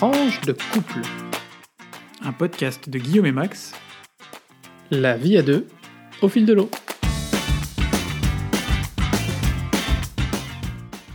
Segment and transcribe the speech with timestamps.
[0.00, 1.02] Tranche de couple.
[2.22, 3.74] Un podcast de Guillaume et Max.
[4.90, 5.66] La vie à deux,
[6.22, 6.70] au fil de l'eau.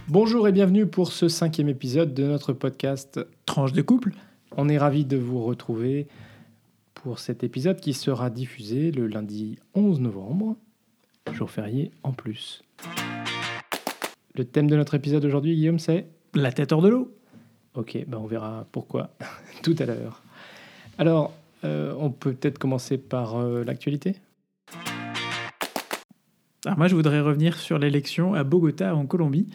[0.07, 4.11] Bonjour et bienvenue pour ce cinquième épisode de notre podcast Tranche de couple.
[4.55, 6.05] On est ravis de vous retrouver
[6.93, 10.57] pour cet épisode qui sera diffusé le lundi 11 novembre,
[11.33, 12.61] jour férié en plus.
[14.35, 16.05] Le thème de notre épisode aujourd'hui, Guillaume, c'est
[16.35, 17.11] La tête hors de l'eau.
[17.75, 19.11] Ok, ben on verra pourquoi
[19.63, 20.23] tout à l'heure.
[20.97, 21.33] Alors,
[21.65, 24.15] euh, on peut peut-être commencer par euh, l'actualité
[26.65, 29.47] Alors moi, je voudrais revenir sur l'élection à Bogota, en Colombie,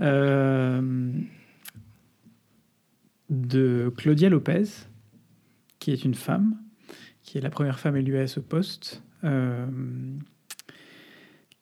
[0.00, 1.12] euh,
[3.28, 4.64] de Claudia Lopez,
[5.78, 6.56] qui est une femme,
[7.22, 9.02] qui est la première femme élue à ce poste,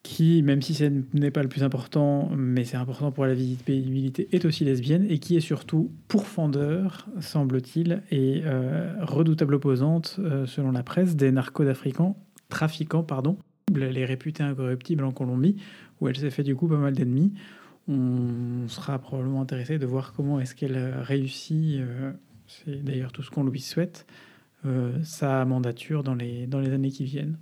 [0.09, 4.27] qui, même si ce n'est pas le plus important, mais c'est important pour la visibilité,
[4.33, 10.73] est aussi lesbienne et qui est surtout pourfendeur, semble-t-il, et euh, redoutable opposante, euh, selon
[10.73, 12.17] la presse, des narcotrafiquants,
[12.49, 13.37] trafiquants, pardon.
[13.77, 15.57] Elle est réputée incorruptible en Colombie,
[16.01, 17.35] où elle s'est fait du coup pas mal d'ennemis.
[17.87, 22.13] On sera probablement intéressé de voir comment est-ce qu'elle réussit, euh,
[22.47, 24.07] c'est d'ailleurs tout ce qu'on lui souhaite,
[25.03, 27.37] sa mandature dans les, dans les années qui viennent.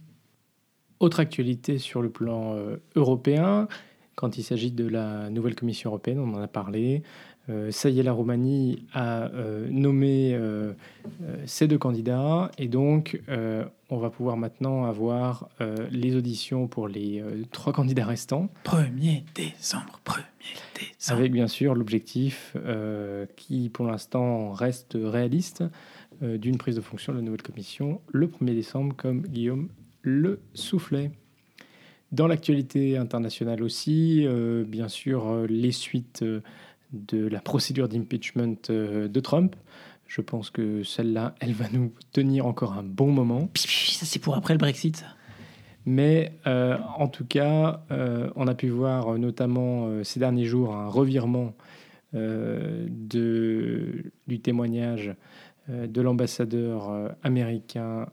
[1.00, 3.68] Autre actualité sur le plan euh, européen,
[4.14, 7.02] quand il s'agit de la nouvelle Commission européenne, on en a parlé.
[7.48, 10.72] Euh, ça y est, la Roumanie a euh, nommé euh,
[11.22, 16.66] euh, ces deux candidats et donc euh, on va pouvoir maintenant avoir euh, les auditions
[16.66, 20.22] pour les euh, trois candidats restants, 1er décembre, 1er
[20.74, 21.18] décembre.
[21.20, 25.62] avec bien sûr l'objectif euh, qui pour l'instant reste réaliste
[26.22, 29.68] euh, d'une prise de fonction de la nouvelle Commission le 1er décembre, comme Guillaume
[30.06, 31.10] le soufflait.
[32.12, 36.40] Dans l'actualité internationale aussi, euh, bien sûr, euh, les suites euh,
[36.92, 39.56] de la procédure d'impeachment de Trump.
[40.06, 43.50] Je pense que celle-là, elle va nous tenir encore un bon moment.
[43.56, 45.04] Ça, c'est pour après le Brexit.
[45.86, 50.74] Mais euh, en tout cas, euh, on a pu voir notamment euh, ces derniers jours
[50.74, 51.54] un revirement
[52.12, 55.14] de, du témoignage
[55.68, 58.06] de l'ambassadeur américain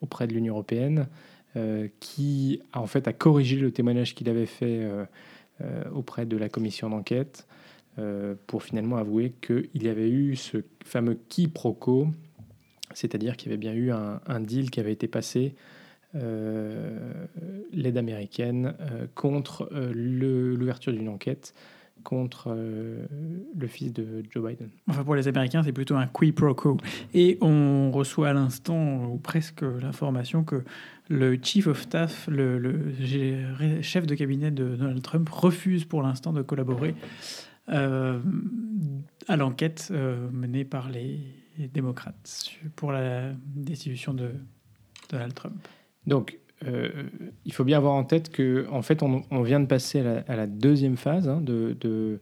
[0.00, 1.06] auprès de l'Union européenne,
[1.56, 5.04] euh, qui a en fait a corrigé le témoignage qu'il avait fait euh,
[5.62, 7.44] euh, auprès de la commission d'enquête
[7.98, 12.06] euh, pour finalement avouer qu'il y avait eu ce fameux quiproquo,
[12.94, 15.56] c'est-à-dire qu'il y avait bien eu un, deal qui avait été passé
[16.14, 17.26] euh,
[17.72, 21.52] l'aide américaine euh, contre euh, l'ouverture d'une enquête
[22.02, 23.06] contre euh,
[23.56, 24.70] le fils de Joe Biden.
[24.88, 26.76] Enfin, pour les Américains, c'est plutôt un qui pro quo.
[27.14, 30.64] Et on reçoit à l'instant, ou presque, l'information que
[31.08, 32.92] le chief of staff, le,
[33.82, 36.94] chef de cabinet de Donald Trump, refuse pour l'instant de collaborer
[37.68, 38.18] euh,
[39.28, 41.20] à l'enquête euh, menée par les
[41.72, 44.32] démocrates pour la destitution de
[45.10, 45.68] Donald Trump.
[46.06, 46.90] Donc, euh,
[47.44, 50.46] il faut bien avoir en tête que, en fait, on, vient de passer à la,
[50.46, 52.18] deuxième phase hein, euh,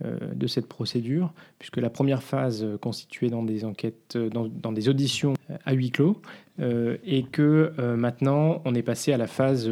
[0.00, 5.34] de cette procédure, puisque la première phase constituait dans des enquêtes, euh, dans, des auditions
[5.64, 6.20] à huis clos,
[6.58, 9.68] et que maintenant, on est passé à la phase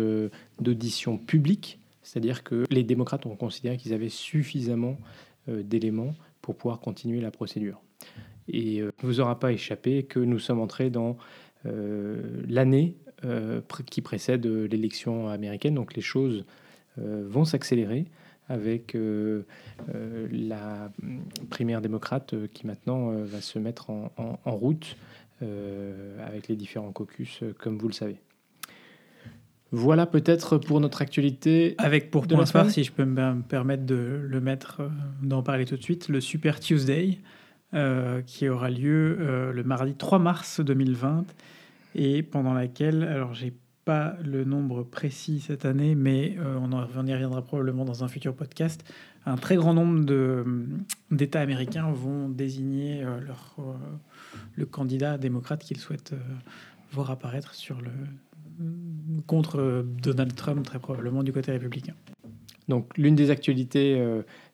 [0.58, 4.96] d'audition publique, c'est-à-dire que les démocrates ont considéré qu'ils avaient suffisamment
[5.46, 7.80] d'éléments pour pouvoir continuer la procédure.
[8.48, 11.16] Et ne vous aura pas échappé que nous sommes entrés dans
[11.64, 12.96] l'année
[13.86, 15.74] qui précède euh, l'élection américaine.
[15.74, 16.44] Donc les choses
[16.98, 18.06] euh, vont s'accélérer
[18.48, 19.42] avec euh,
[19.94, 21.20] euh, la hum,
[21.50, 24.96] primaire démocrate euh, qui maintenant euh, va se mettre en, en- en route
[25.42, 28.16] euh, avec les différents caucus, euh, comme vous le savez.
[29.72, 31.76] Voilà peut-être pour notre actualité.
[31.78, 34.88] Avec pour De point phare, si je peux me permettre de le mettre, euh,
[35.22, 37.18] d'en parler tout de suite, le Super Tuesday,
[37.72, 41.24] euh, qui aura lieu euh, le mardi 3 mars 2020,
[41.94, 47.06] et pendant laquelle, alors j'ai pas le nombre précis cette année, mais euh, on, en,
[47.06, 48.84] y reviendra probablement dans un futur podcast,
[49.26, 50.44] un très grand nombre de,
[51.10, 53.62] d'États américains vont désigner euh, leur, euh,
[54.54, 56.14] le candidat démocrate qu'ils souhaitent
[56.92, 57.90] voir apparaître sur le,
[59.26, 61.94] contre euh, Donald Trump, très probablement du côté républicain.
[62.68, 64.00] Donc l'une des actualités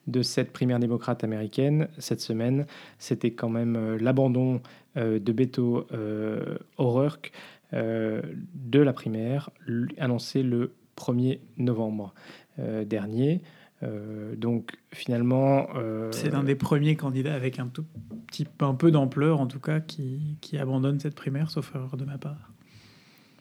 [0.06, 2.64] de cette primaire démocrate américaine cette semaine,
[2.98, 4.62] c'était quand même l'abandon
[4.96, 7.32] de Beto euh, O'Rourke
[7.72, 8.22] euh,
[8.54, 12.14] de la primaire, l- annoncé le 1er novembre
[12.58, 13.42] euh, dernier.
[13.82, 17.84] Euh, donc finalement, euh, C'est un des premiers candidats avec un tout
[18.26, 22.04] petit un peu d'ampleur, en tout cas, qui, qui abandonne cette primaire, sauf erreur de
[22.06, 22.52] ma part.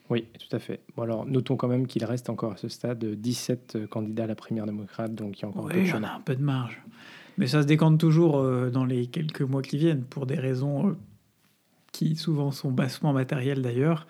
[0.10, 0.82] Oui, tout à fait.
[0.96, 4.36] Bon, alors, notons quand même qu'il reste encore à ce stade 17 candidats à la
[4.36, 6.82] primaire démocrate, donc il y a encore Oui, on a un peu de marge.
[7.38, 10.90] Mais ça se décante toujours euh, dans les quelques mois qui viennent pour des raisons
[10.90, 10.98] euh,
[11.96, 14.08] qui souvent sont bassement matérielles d'ailleurs.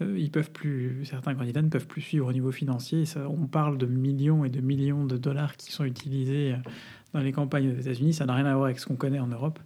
[0.00, 3.04] Euh, ils peuvent plus, certains candidats ne peuvent plus suivre au niveau financier.
[3.04, 6.70] Ça, on parle de millions et de millions de dollars qui sont utilisés euh,
[7.12, 8.12] dans les campagnes aux États-Unis.
[8.12, 9.58] Ça n'a rien à voir avec ce qu'on connaît en Europe.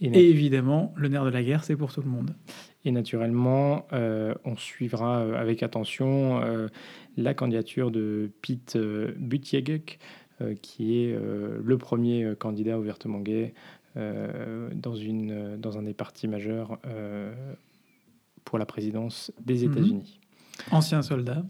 [0.00, 2.34] Et, Et évidemment, le nerf de la guerre, c'est pour tout le monde.
[2.84, 6.68] et naturellement, euh, on suivra avec attention euh,
[7.16, 9.98] la candidature de Pete Buttigieg,
[10.42, 13.54] euh, qui est le premier candidat ouvertement gay
[13.96, 17.32] dans, une, euh, dans un des partis majeurs euh,
[18.44, 19.72] pour la présidence des Mhm.
[19.72, 20.20] États-Unis.
[20.70, 21.44] Ancien soldat.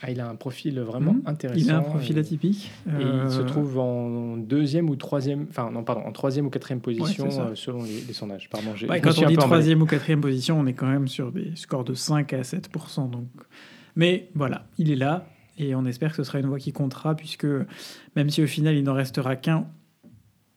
[0.00, 1.22] Ah, il a un profil vraiment Mhm.
[1.26, 1.60] intéressant.
[1.60, 2.70] Il a un profil et- atypique.
[2.86, 6.50] Et il se Euh, trouve en deuxième ou troisième, enfin non pardon, en troisième ou
[6.50, 8.48] quatrième position euh, selon les, les sondages.
[8.48, 8.70] Pardon,
[9.02, 11.92] quand on dit troisième ou quatrième position, on est quand même sur des scores de
[11.94, 13.08] 5 à 7%.
[13.10, 13.28] Donc...
[13.94, 15.26] Mais voilà, il est là
[15.58, 17.46] et on espère que ce sera une voix qui comptera, puisque
[18.16, 19.66] même si au final il n'en restera qu'un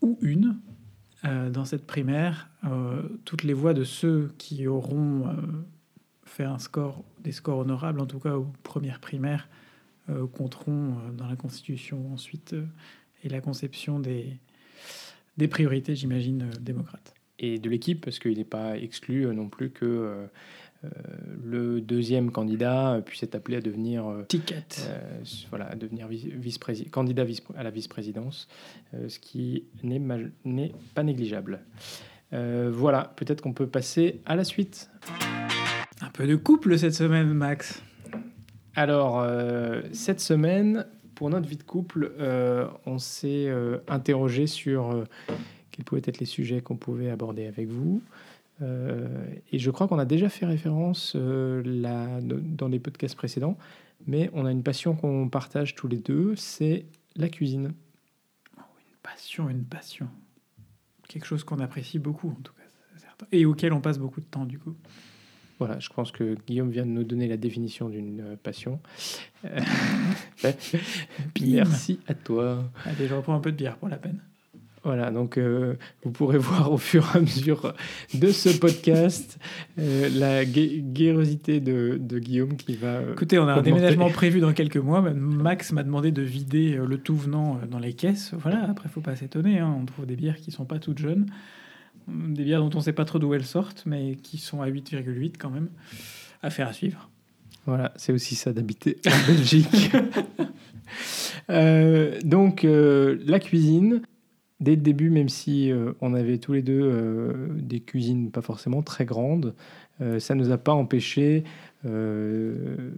[0.02, 0.58] ou une
[1.28, 5.34] euh, dans cette primaire, euh, toutes les voix de ceux qui auront euh,
[6.26, 9.48] fait un score, des scores honorables, en tout cas aux premières primaires,
[10.32, 12.56] compteront dans la Constitution ensuite
[13.26, 14.38] et la conception des,
[15.36, 17.14] des priorités, j'imagine, démocrates.
[17.40, 20.30] Et de l'équipe, parce qu'il n'est pas exclu non plus que
[21.44, 24.64] le deuxième candidat euh, puisse être appelé à devenir, euh, Ticket.
[24.88, 26.58] euh, voilà, à devenir vice-
[26.92, 28.48] candidat vice- à la vice-présidence,
[28.94, 31.62] euh, ce qui n'est pas négligeable.
[32.34, 34.90] Euh, voilà, peut-être qu'on peut passer à la suite.
[36.02, 37.82] Un peu de couple cette semaine, Max.
[38.76, 40.86] Alors, euh, cette semaine,
[41.16, 45.04] pour notre vie de couple, euh, on s'est euh, interrogé sur euh,
[45.72, 48.02] quels pouvaient être les sujets qu'on pouvait aborder avec vous.
[48.62, 53.58] Euh, et je crois qu'on a déjà fait référence euh, là, dans les podcasts précédents,
[54.06, 57.74] mais on a une passion qu'on partage tous les deux, c'est la cuisine.
[59.04, 60.08] Passion, une passion.
[61.08, 63.26] Quelque chose qu'on apprécie beaucoup, en tout cas, certain.
[63.32, 64.76] Et auquel on passe beaucoup de temps, du coup.
[65.60, 68.80] Voilà, je pense que Guillaume vient de nous donner la définition d'une euh, passion.
[71.42, 72.64] Merci à toi.
[72.86, 74.20] Allez, je reprends un peu de bière pour la peine.
[74.84, 77.74] Voilà, donc euh, vous pourrez voir au fur et à mesure
[78.14, 79.38] de ce podcast
[79.80, 82.88] euh, la guérosité de, de Guillaume qui va.
[82.88, 85.02] euh, Écoutez, on a un déménagement prévu dans quelques mois.
[85.02, 88.32] Max m'a demandé de vider le tout venant dans les caisses.
[88.38, 89.60] Voilà, après, faut pas s'étonner.
[89.60, 89.76] hein.
[89.82, 91.26] On trouve des bières qui sont pas toutes jeunes.
[92.08, 94.68] Hum, Des bières dont on sait pas trop d'où elles sortent, mais qui sont à
[94.70, 95.68] 8,8 quand même.
[96.42, 97.10] Affaire à suivre.
[97.66, 99.92] Voilà, c'est aussi ça d'habiter en Belgique.
[101.50, 104.02] Euh, donc, la cuisine,
[104.60, 108.42] dès le début, même si euh, on avait tous les deux euh, des cuisines pas
[108.42, 109.56] forcément très grandes,
[110.02, 111.44] euh, ça ne nous a pas empêché
[111.84, 112.94] de,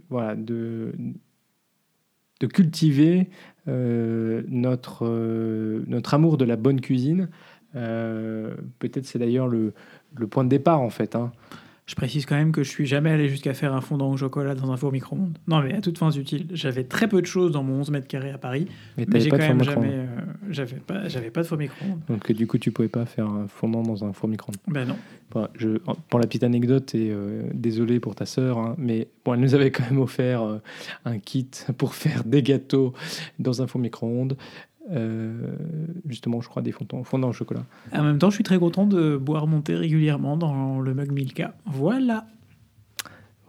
[2.52, 3.28] cultiver
[3.66, 5.06] notre,
[6.12, 7.28] amour de la bonne cuisine.
[7.72, 9.74] Peut-être c'est d'ailleurs le,
[10.16, 11.14] le point de départ, en fait.
[11.14, 11.30] hein.
[11.90, 14.54] Je précise quand même que je suis jamais allé jusqu'à faire un fondant au chocolat
[14.54, 15.36] dans un four micro-ondes.
[15.48, 16.46] Non, mais à toutes fins utiles.
[16.52, 19.28] J'avais très peu de choses dans mon 11 mètres carrés à Paris, Mais mais j'ai
[19.28, 19.88] quand même jamais.
[19.94, 20.06] euh,
[20.50, 21.98] j'avais pas, j'avais pas de four micro-ondes.
[22.08, 24.54] Donc du coup, tu pouvais pas faire un fondant dans un four micro-ondes.
[24.68, 24.94] Ben non.
[25.32, 25.78] Bon, je,
[26.08, 29.56] pour la petite anecdote, et euh, désolé pour ta sœur, hein, mais bon, elle nous
[29.56, 30.58] avait quand même offert euh,
[31.04, 32.92] un kit pour faire des gâteaux
[33.40, 34.36] dans un four micro-ondes.
[34.90, 35.54] Euh,
[36.06, 37.64] justement, je crois des fondants, fondants au chocolat.
[37.92, 41.12] En même temps, je suis très content de boire mon thé régulièrement dans le mug
[41.12, 41.54] Milka.
[41.66, 42.26] Voilà.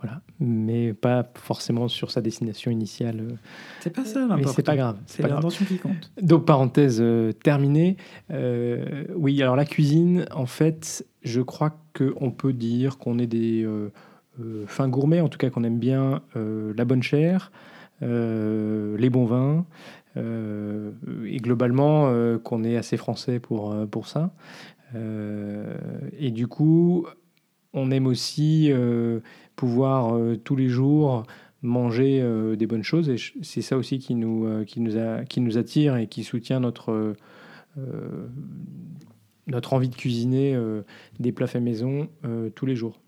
[0.01, 3.20] Voilà, mais pas forcément sur sa destination initiale.
[3.20, 3.36] euh,
[3.82, 4.54] C'est pas ça mais l'important.
[4.56, 4.98] c'est pas grave.
[5.06, 6.12] c'est l'intention qui compte.
[6.20, 7.98] Donc, parenthèse euh, terminée.
[8.32, 13.68] Euh, oui, alors la cuisine, en fait, je crois qu'on peut dire qu'on est des
[14.66, 17.51] fins gourmets, en tout cas qu'on aime bien la bonne chair,
[18.01, 19.66] les bons vins,
[20.18, 24.34] et globalement euh, qu'on est assez français pour, euh, pour ça.
[24.96, 25.75] Euh,
[26.18, 27.08] et du coup,
[27.74, 29.22] on aime aussi euh,
[29.56, 31.24] pouvoir euh, tous les jours
[31.62, 34.94] manger euh, des bonnes choses et c'est ça aussi qui nous, euh, qui, nous
[35.25, 37.13] qui nous attire et qui soutient notre, euh,
[37.77, 38.27] euh,
[39.48, 40.82] notre envie de cuisiner euh,
[41.20, 43.00] des plats faits maison euh, tous les jours.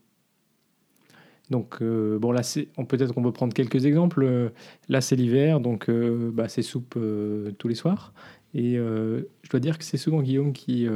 [1.53, 2.41] Donc euh, bon là
[2.87, 4.23] peut-être qu'on peut prendre quelques exemples.
[4.23, 4.49] Euh,
[4.89, 8.11] Là c'est l'hiver donc euh, bah, c'est soupe euh, tous les soirs
[8.55, 10.87] et je dois dire que c'est souvent Guillaume qui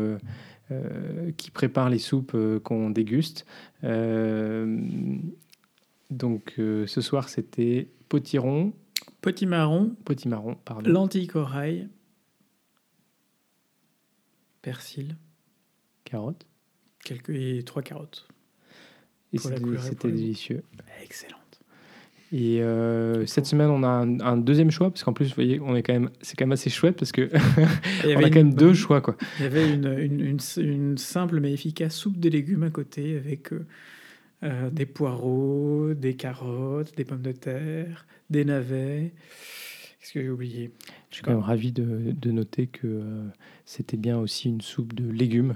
[1.37, 3.45] qui prépare les soupes qu'on déguste.
[6.09, 8.73] Donc ce soir c'était potiron,
[9.21, 10.89] Petit marron, potimarron, pardon.
[10.91, 11.89] lentilles corail,
[14.61, 15.17] persil,
[16.03, 16.45] Carottes.
[17.03, 18.27] quelques et trois carottes.
[19.34, 20.63] Et c'était délicieux.
[21.03, 21.38] Excellente.
[22.34, 25.62] Et euh, cette semaine, on a un, un deuxième choix, parce qu'en plus, vous voyez,
[25.62, 27.29] on est quand même, c'est quand même assez chouette, parce que
[28.05, 29.15] on avait a quand même deux choix, quoi.
[29.39, 33.15] Il y avait une, une, une, une simple mais efficace soupe de légumes à côté
[33.15, 33.65] avec euh,
[34.43, 39.13] euh, des poireaux, des carottes, des pommes de terre, des navets.
[40.00, 40.72] Qu'est-ce que j'ai oublié?
[41.10, 43.24] Je suis quand même ravi de, de noter que euh,
[43.65, 45.55] c'était bien aussi une soupe de légumes,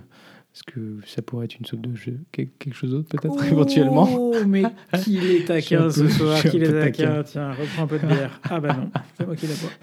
[0.54, 4.08] parce que ça pourrait être une soupe de jeu, quel- quelque chose d'autre peut-être éventuellement?
[4.12, 4.64] Oh, mais
[5.04, 7.24] qu'il est taquin ce soir, qu'il est taquin.
[7.24, 8.40] Tiens, reprends un peu de bière.
[8.50, 9.70] Ah bah non, c'est moi qui la bois.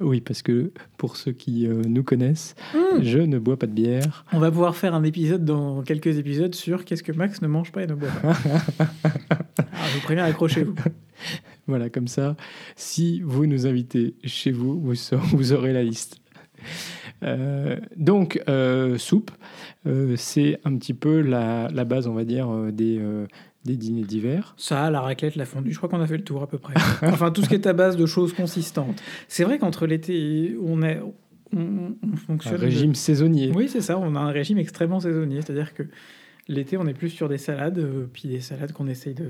[0.00, 3.02] Oui, parce que pour ceux qui euh, nous connaissent, Mmh.
[3.02, 4.24] je ne bois pas de bière.
[4.32, 7.70] On va pouvoir faire un épisode dans quelques épisodes sur qu'est-ce que Max ne mange
[7.70, 8.32] pas et ne boit pas.
[8.80, 8.90] Alors,
[9.88, 10.74] je vous préviens, accrochez-vous.
[11.68, 12.36] Voilà, comme ça,
[12.74, 14.80] si vous nous invitez chez vous,
[15.32, 16.16] vous aurez la liste.
[17.22, 19.30] Euh, donc, euh, soupe,
[19.86, 23.00] euh, c'est un petit peu la, la base, on va dire, des,
[23.64, 24.54] des dîners d'hiver.
[24.56, 26.74] Ça, la raclette, la fondue, je crois qu'on a fait le tour à peu près.
[27.02, 29.02] Enfin, tout ce qui est à base de choses consistantes.
[29.28, 31.00] C'est vrai qu'entre l'été, on, est,
[31.54, 32.54] on, on Un fonctionne.
[32.56, 33.52] de- régime saisonnier.
[33.54, 35.40] Oui, c'est ça, on a un régime extrêmement saisonnier.
[35.42, 35.84] C'est-à-dire que
[36.48, 39.26] l'été, on est plus sur des salades, puis des salades qu'on essaye de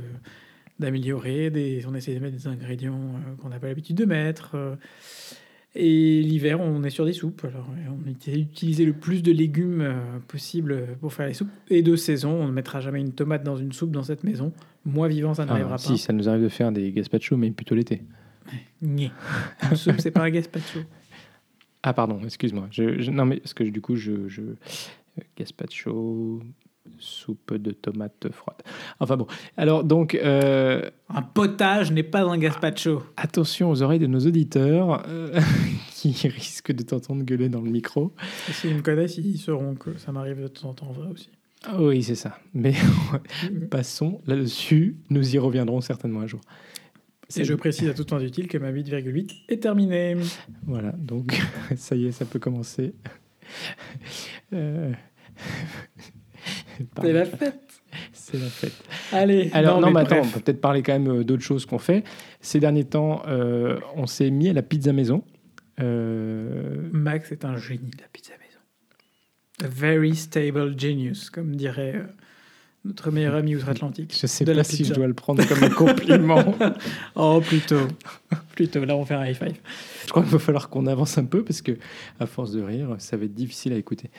[0.78, 2.98] d'améliorer, des, on essaye de mettre des ingrédients
[3.40, 4.56] qu'on n'a pas l'habitude de mettre.
[5.74, 7.44] Et l'hiver, on est sur des soupes.
[7.44, 11.48] Alors, on d'utiliser le plus de légumes euh, possible pour faire les soupes.
[11.68, 14.52] Et de saison, on ne mettra jamais une tomate dans une soupe dans cette maison.
[14.84, 15.96] Moi, vivant, ça Ah, n'arrivera si, pas.
[15.96, 18.02] ça nous arrive de faire des gazpacho, mais plutôt l'été.
[18.82, 19.10] Une
[19.74, 20.80] soupe, c'est pas un gazpacho.
[21.82, 22.68] Ah, pardon, excuse-moi.
[22.70, 24.28] Je, je- non, mais parce que du coup, je.
[24.28, 24.56] je euh,
[25.38, 26.40] gazpacho,
[26.98, 28.62] soupe de tomates froides.
[29.00, 29.26] Enfin bon.
[29.56, 33.02] Alors, donc, euh, Un potage n'est pas un gazpacho.
[33.16, 35.40] attention aux oreilles de nos auditeurs euh,
[35.90, 38.12] qui risquent de t'entendre gueuler dans le micro.
[38.50, 41.30] S'ils me connaissent, ils sauront que ça m'arrive de temps en temps en vrai aussi.
[41.64, 42.38] Ah oui, c'est ça.
[42.54, 42.74] Mais
[43.70, 44.96] passons là-dessus.
[45.10, 46.40] Nous y reviendrons certainement un jour.
[47.36, 50.16] Et je précise à toute fin utile que ma 8,8 est terminée.
[50.66, 51.40] Voilà, donc
[51.76, 52.94] ça y est, ça peut commencer.
[54.52, 54.92] Euh,
[57.00, 57.60] C'est la fête.
[58.12, 58.72] C'est la fête.
[59.12, 59.50] Allez.
[59.52, 61.78] Alors, non, mais mais attends, on peut peut-être parler quand même euh, d'autres choses qu'on
[61.78, 62.04] fait.
[62.40, 65.22] Ces derniers temps, euh, on s'est mis à la pizza maison.
[65.80, 68.60] Euh, Max est un génie de la pizza maison.
[69.64, 72.04] A very stable genius, comme dirait euh,
[72.84, 74.16] notre meilleur ami outre-Atlantique.
[74.18, 74.90] je sais De pas la si pizza.
[74.90, 76.54] je dois le prendre comme un compliment.
[77.14, 77.86] Oh, plutôt.
[78.52, 78.84] plutôt.
[78.84, 79.58] Là, on fait un high five.
[80.04, 81.72] je crois qu'il va falloir qu'on avance un peu parce que,
[82.20, 84.10] à force de rire, ça va être difficile à écouter.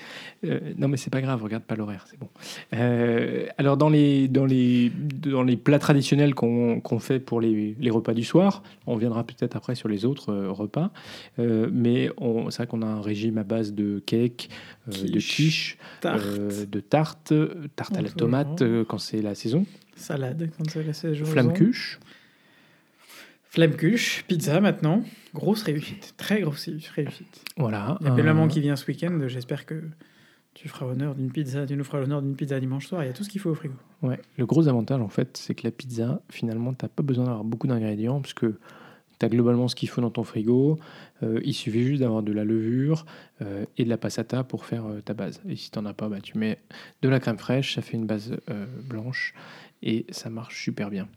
[0.46, 2.30] Euh, non, mais c'est pas grave, regarde pas l'horaire, c'est bon.
[2.74, 7.90] Euh, alors, dans les, dans les, dans les plats traditionnels qu'on fait pour les, les
[7.90, 10.92] repas du soir, on viendra peut-être après sur les autres euh, repas,
[11.40, 14.50] Euh, mais on- c'est vrai qu'on a un régime à base de cake,
[14.88, 17.34] euh, de Quiche, Tarte, euh, de tarte,
[17.76, 21.26] tarte à la tomate euh, quand c'est la saison, salade, quand c'est la saison.
[21.26, 22.00] flamme cuche.
[23.54, 25.04] Flamme-cuche, pizza maintenant.
[25.36, 26.16] Grosse réussite.
[26.18, 27.46] Très grosse réussite.
[27.56, 28.00] Voilà.
[28.02, 29.16] Il y a belle maman qui vient ce week-end.
[29.28, 29.84] J'espère que
[30.56, 31.64] tu feras honneur d'une pizza.
[31.68, 33.04] Tu nous feras l'honneur d'une pizza dimanche soir.
[33.04, 33.76] Il y a tout ce qu'il faut au frigo.
[34.02, 37.44] Ouais, le gros avantage en fait, c'est que la pizza, finalement, t'as pas besoin d'avoir
[37.44, 38.56] beaucoup d'ingrédients parce que
[39.20, 40.80] tu as globalement ce qu'il faut dans ton frigo.
[41.22, 43.06] Euh, il suffit juste d'avoir de la levure
[43.44, 45.44] euh, et de la passata pour faire euh, ta base.
[45.48, 46.58] Et si t'en as pas, bah, tu mets
[47.04, 49.36] de la crème fraîche, ça fait une base euh, blanche
[49.84, 51.08] et ça marche super bien.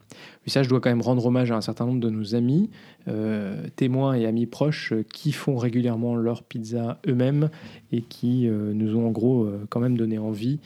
[0.44, 2.70] Mais ça, je dois quand même rendre hommage à un certain nombre de nos amis,
[3.08, 7.48] euh, témoins et amis proches euh, qui font régulièrement leur pizza eux-mêmes
[7.92, 10.60] et qui euh, nous ont en gros quand même donné envie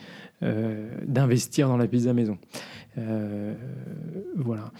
[1.05, 2.39] d'investir dans la pizza maison.
[4.35, 4.71] Voilà.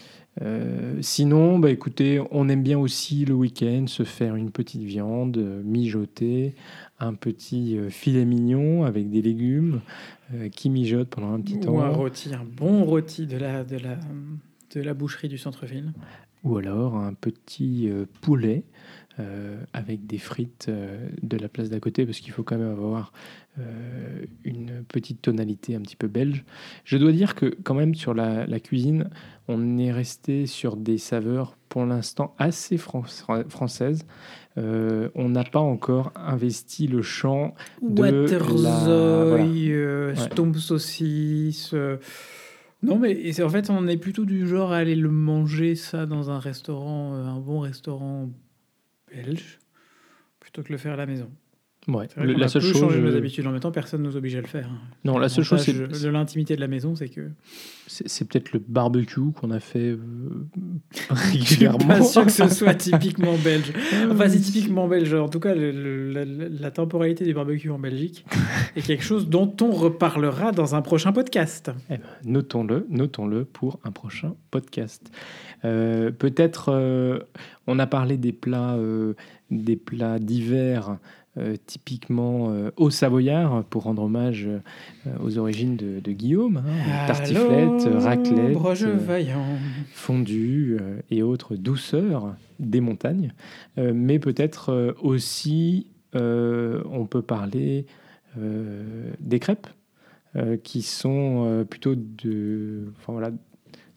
[1.02, 6.56] Sinon, bah, écoutez, on aime bien aussi le week-end se faire une petite viande mijotée,
[7.02, 9.82] un petit euh, filet mignon avec des légumes
[10.34, 11.94] euh, qui mijotent pendant un petit Ou un temps.
[11.94, 13.98] rôti, un bon rôti de la, de la,
[14.76, 15.94] de la boucherie du centre-ville.
[16.44, 18.64] Ou alors un petit euh, poulet
[19.74, 23.12] avec des frites euh, de la place d'à côté, parce qu'il faut quand même avoir
[23.60, 26.44] euh, une petite tonalité un petit peu belge.
[26.86, 29.10] Je dois dire que quand même sur la, la cuisine,
[29.48, 33.04] on est resté sur des saveurs pour l'instant assez fran-
[33.50, 34.06] françaises.
[34.58, 39.46] Euh, on n'a pas encore investi le champ de Waterzooi, la- voilà.
[39.46, 40.16] euh, Ouais.
[40.16, 41.72] stomp saucisse.
[41.74, 41.98] euh,
[42.84, 46.32] Non, mais en fait, on est plutôt du genre à aller le manger, ça, dans
[46.32, 48.30] un restaurant, euh, un bon restaurant
[49.12, 49.60] belge,
[50.40, 51.32] plutôt que le faire à la maison.
[51.88, 52.08] Ouais.
[52.16, 52.80] Le- la seule chose.
[52.80, 53.48] nos euh, habitudes.
[53.48, 54.68] En même temps, personne ne nous oblige à le faire.
[54.72, 54.78] hein.
[55.04, 57.30] Non, la seule chose, c'est de l'intimité de la maison, c'est que
[57.88, 59.98] c'est peut-être le barbecue qu'on a fait euh,
[60.92, 61.88] je suis régulièrement.
[61.88, 63.74] pas sûr que ce soit typiquement belge.
[64.12, 65.12] Enfin, c'est typiquement belge.
[65.16, 68.26] En tout cas, le- le- la, temporalité du barbecue en Belgique
[68.76, 71.72] est quelque chose dont on reparlera dans un prochain podcast.
[71.90, 75.12] Eh ben, notons-le, notons-le pour un prochain podcast.
[75.66, 77.20] Euh, Peut-être, euh,
[77.66, 78.78] on a parlé des plats,
[79.50, 80.98] des plats d'hiver,
[81.38, 86.58] euh, typiquement euh, au Savoyard, pour rendre hommage euh, aux origines de, de Guillaume.
[86.58, 88.54] hein, tartiflette, raclette,
[89.94, 90.78] fondue
[91.10, 93.34] et autres douceurs des montagnes.
[93.78, 97.86] Mais peut-être aussi, on peut parler
[99.20, 99.68] des crêpes,
[100.64, 103.32] qui sont plutôt de, enfin, voilà,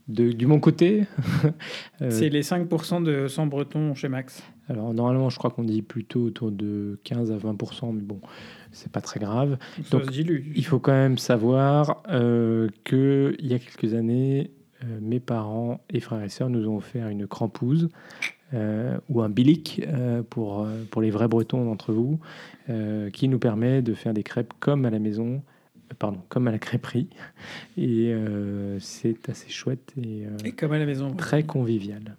[0.09, 1.05] de- du bon côté.
[2.11, 4.43] C'est les 5% de sang breton chez Max.
[4.69, 8.21] Alors normalement, je crois qu'on dit plutôt autour de 15 à 20%, mais bon,
[8.73, 9.59] c'est pas très grave.
[9.85, 10.15] Ça Donc.
[10.15, 14.51] Il faut quand même savoir euh, que il y a quelques années,
[14.83, 17.89] euh, mes parents et frères et sœurs nous ont offert une crampouse
[18.55, 22.19] euh, ou un bilic euh, pour, pour les vrais bretons d'entre vous,
[23.13, 25.43] qui nous permet de faire des crêpes comme à la maison,
[25.99, 27.09] pardon, comme à la crêperie.
[27.77, 31.15] Et euh, c'est assez chouette et, euh, Et comme à la maison.
[31.15, 32.17] très convivial.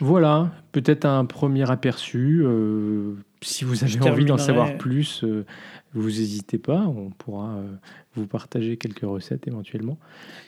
[0.00, 2.42] Voilà, peut-être un premier aperçu.
[2.44, 5.44] euh, si vous avez Je envie d'en savoir plus, euh,
[5.92, 6.82] vous n'hésitez pas.
[6.82, 7.72] On pourra euh,
[8.14, 9.98] vous partager quelques recettes éventuellement.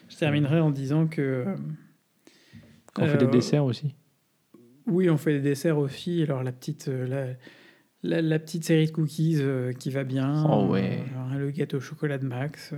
[0.09, 1.47] Je terminerai en disant que.
[2.99, 3.95] On fait des desserts aussi.
[4.87, 6.23] Oui, on fait des desserts aussi.
[6.23, 7.26] Alors la petite, la,
[8.02, 9.40] la, la petite série de cookies
[9.78, 10.45] qui va bien.
[10.45, 11.04] Oh ouais.
[11.37, 12.75] Le gâteau au chocolat de Max.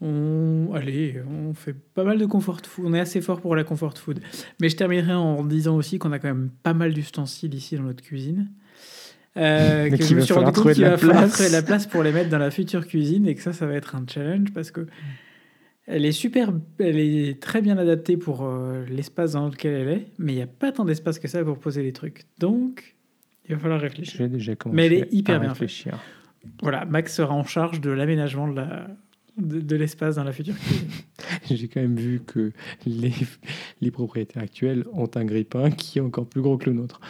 [0.00, 2.84] On, allez, on fait pas mal de comfort food.
[2.86, 4.20] On est assez fort pour la comfort food.
[4.60, 7.82] Mais je terminerai en disant aussi qu'on a quand même pas mal d'ustensiles ici dans
[7.82, 8.50] notre cuisine.
[9.36, 12.12] Euh, que je me suis rendu compte qu'il va falloir trouver la place pour les
[12.12, 14.86] mettre dans la future cuisine et que ça, ça va être un challenge parce que
[15.86, 20.06] elle est super, elle est très bien adaptée pour euh, l'espace dans lequel elle est,
[20.18, 22.24] mais il n'y a pas tant d'espace que ça pour poser les trucs.
[22.38, 22.96] Donc,
[23.48, 24.28] il va falloir réfléchir.
[24.28, 25.98] Déjà commencé Mais elle est hyper à bien réfléchir.
[26.62, 28.88] Voilà, Max sera en charge de l'aménagement de la
[29.38, 30.88] de, de l'espace dans la future cuisine.
[31.50, 32.52] J'ai quand même vu que
[32.86, 33.12] les,
[33.80, 37.00] les propriétaires actuels ont un grille-pain qui est encore plus gros que le nôtre.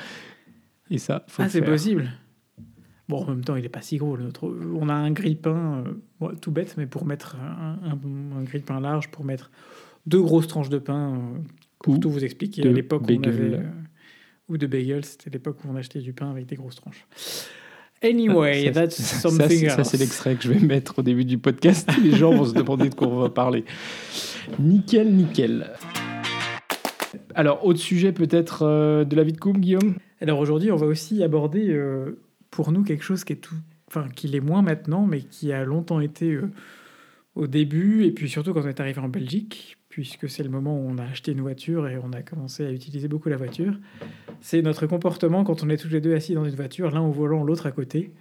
[0.90, 2.11] Et ça, faut ah, c'est possible.
[3.08, 4.44] Bon, en même temps, il est pas si gros le nôtre.
[4.44, 8.81] On a un grille-pain, euh, bon, tout bête, mais pour mettre un, un, un grille-pain
[8.81, 9.50] large, pour mettre
[10.07, 11.38] deux grosses tranches de pain, euh,
[11.79, 12.66] pour Ou tout vous expliquer.
[12.66, 13.55] À l'époque, où on avait.
[13.55, 13.62] euh,
[14.48, 17.07] ou de bagel, c'était l'époque où on achetait du pain avec des grosses tranches.
[18.02, 19.88] Anyway, Ça, that's something c'est- ça, else.
[19.90, 21.88] c'est l'extrait que je vais mettre au début du podcast.
[22.02, 23.64] Les gens vont se demander de quoi on va parler.
[24.61, 25.72] Nickel, nickel.
[27.34, 29.94] Alors, autre sujet peut-être euh, de la vie de couple, Guillaume?
[30.20, 33.54] Alors aujourd'hui, on va aussi aborder euh, pour nous quelque chose qui est tout,
[33.88, 36.50] enfin qui l'est moins maintenant, mais qui a longtemps été euh,
[37.34, 40.76] au début et puis surtout quand on est arrivé en Belgique, puisque c'est le moment
[40.78, 43.74] où on a acheté une voiture et on a commencé à utiliser beaucoup la voiture.
[44.40, 47.11] C'est notre comportement quand on est tous les deux assis dans une voiture, l'un au
[47.12, 48.12] volant, l'autre à côté.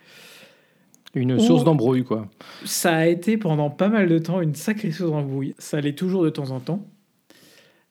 [1.16, 2.28] Une Ou- source d'embrouille, quoi.
[2.66, 5.56] Ça a été pendant pas mal de temps une sacrée source d'embrouille.
[5.58, 6.86] Ça l'est toujours de temps en temps.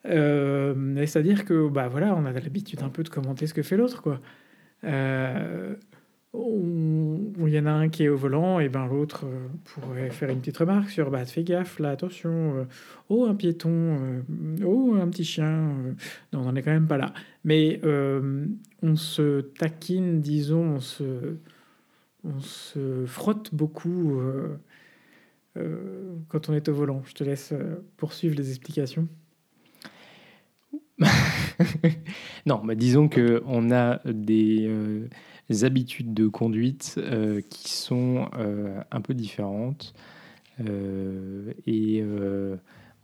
[0.07, 0.75] Euh,
[1.07, 4.03] C'est-à-dire que, bah voilà, on a l'habitude un peu de commenter ce que fait l'autre,
[4.03, 4.21] quoi.
[4.85, 5.75] Euh,
[6.39, 10.11] on- Il y en a un qui est au volant, et ben l'autre euh, pourrait
[10.11, 12.65] faire une petite remarque sur, bah fais gaffe, là, attention, euh,
[13.09, 14.21] oh un piéton, euh,
[14.65, 15.69] oh un petit chien.
[16.33, 17.13] non, on n'en est quand même pas là.
[17.45, 17.81] Mais
[18.83, 21.37] on se taquine, disons, on se,
[22.25, 24.21] on se frotte beaucoup
[26.29, 27.03] quand on est au volant.
[27.07, 27.55] Je te laisse
[27.97, 29.09] poursuivre les explications.
[32.47, 34.69] Non, bah, disons qu'on a des
[35.63, 39.95] habitudes de conduite euh, qui sont euh, un peu différentes.
[40.61, 42.03] Euh, et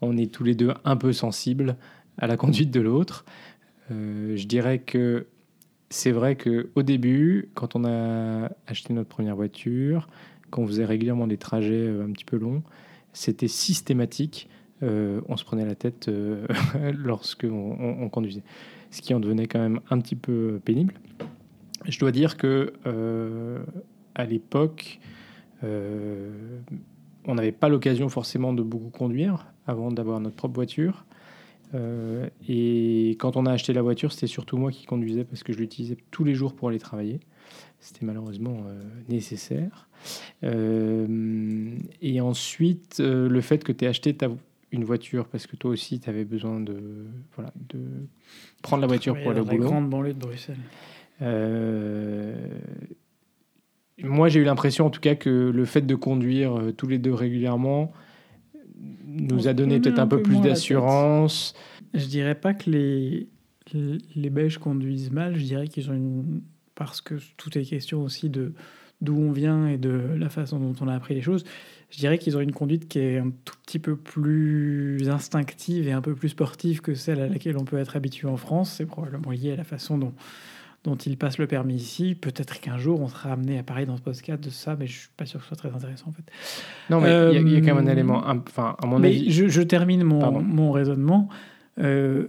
[0.01, 1.77] on est tous les deux un peu sensibles
[2.19, 3.25] à la conduite de l'autre.
[3.91, 5.27] Je dirais que
[5.91, 10.09] c'est vrai qu'au début, quand on a acheté notre première voiture,
[10.51, 12.63] qu'on faisait régulièrement des trajets un petit peu longs,
[13.13, 14.49] c'était systématique.
[14.81, 16.11] On se prenait la tête
[16.95, 18.43] lorsque on conduisait,
[18.91, 20.95] ce qui en devenait quand même un petit peu pénible.
[21.87, 23.63] Je dois dire que euh,
[24.15, 25.01] à l'époque,
[25.65, 26.61] euh,
[27.27, 31.05] on n'avait pas l'occasion forcément de beaucoup conduire avant d'avoir notre propre voiture.
[31.75, 35.53] Euh, et quand on a acheté la voiture, c'était surtout moi qui conduisais parce que
[35.53, 37.21] je l'utilisais tous les jours pour aller travailler.
[37.81, 39.89] C'était malheureusement euh, nécessaire.
[40.45, 44.29] Euh, et ensuite, le fait que tu aies acheté ta,
[44.71, 47.81] une voiture parce que toi aussi, tu avais besoin de, voilà, de
[48.63, 49.65] prendre la voiture pour aller au boulot.
[49.65, 50.57] grande banlieue de Bruxelles.
[51.23, 52.35] Euh,
[54.03, 56.99] moi, j'ai eu l'impression, en tout cas, que le fait de conduire euh, tous les
[56.99, 57.93] deux régulièrement
[59.07, 61.55] nous On a donné peut-être un un peu peu plus d'assurance.
[61.95, 63.29] Je dirais pas que les,
[63.75, 66.43] les Belges conduisent mal, je dirais qu'ils ont une.
[66.75, 68.55] Parce que tout est question aussi de
[69.03, 71.45] d'où on vient et de la façon dont on a appris les choses.
[71.91, 75.93] Je dirais qu'ils ont une conduite qui est un tout petit peu plus instinctive et
[75.93, 78.75] un peu plus sportive que celle à laquelle on peut être habitué en France.
[78.77, 80.15] C'est probablement lié à la façon dont,
[80.85, 82.15] dont ils passent le permis ici.
[82.15, 84.99] Peut-être qu'un jour on sera amené à parler dans ce podcast de ça, mais je
[85.01, 86.25] suis pas sûr que ce soit très intéressant en fait.
[86.91, 88.23] Non, mais il y a- il y, a quand même un Euh, élément.
[88.27, 89.31] Enfin, à mon Mais avis.
[89.31, 91.29] je, je termine mon, mon raisonnement.
[91.79, 92.29] Euh,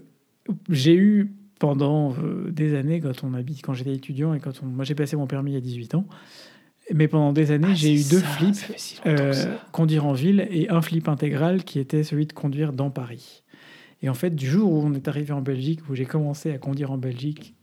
[0.69, 4.65] j'ai eu pendant euh, des années, quand, on habite, quand j'étais étudiant et quand on,
[4.67, 6.05] moi j'ai passé mon permis à 18 ans,
[6.93, 8.99] mais pendant des années Ah, j'ai eu deux flips, si
[9.71, 13.43] conduire en ville et un flip intégral qui était celui de conduire dans Paris.
[14.01, 16.57] Et en fait, du jour où on est arrivé en Belgique, où j'ai commencé à
[16.57, 17.55] conduire en Belgique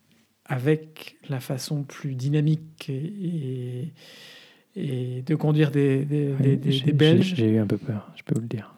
[0.51, 3.93] avec la façon plus dynamique et,
[4.77, 7.67] et, et de conduire des, des, Oui, des- des- j'ai- des Belges, J'ai eu un
[7.67, 8.75] peu peur, je peux vous le dire.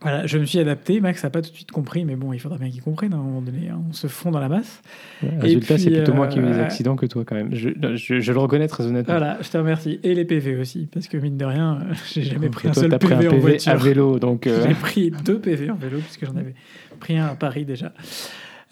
[0.00, 1.00] voilà, je me suis adapté.
[1.00, 3.12] Max n'a pas tout de suite compris, mais bon, il faudra bien qu'il comprenne.
[3.12, 4.80] à un moment donné, hein, on se fond dans la masse.
[5.24, 7.52] Ouais, résultat, c'est plutôt moi qui ai eu des euh, accidents que toi, quand même.
[7.52, 9.14] Je, je- je le reconnais très honnêtement.
[9.14, 9.98] Voilà, je te remercie.
[10.04, 12.82] Et les PV aussi, parce que mine de rien, euh, j'ai jamais pris un Toi,
[12.82, 13.72] seul t'as pris PV, un en PV voiture.
[13.72, 14.46] à vélo, donc.
[14.46, 16.54] euh, J'ai pris deux PV en vélo, puisque j'en avais
[17.00, 17.92] pris un à Paris déjà.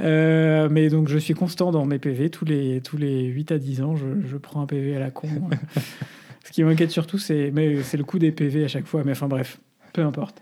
[0.01, 2.31] Euh, mais donc, je suis constant dans mes PV.
[2.31, 5.11] Tous les, tous les 8 à 10 ans, je, je prends un PV à la
[5.11, 5.29] con.
[6.45, 9.03] Ce qui m'inquiète surtout, c'est mais c'est le coût des PV à chaque fois.
[9.05, 9.59] Mais enfin, bref,
[9.93, 10.41] peu importe.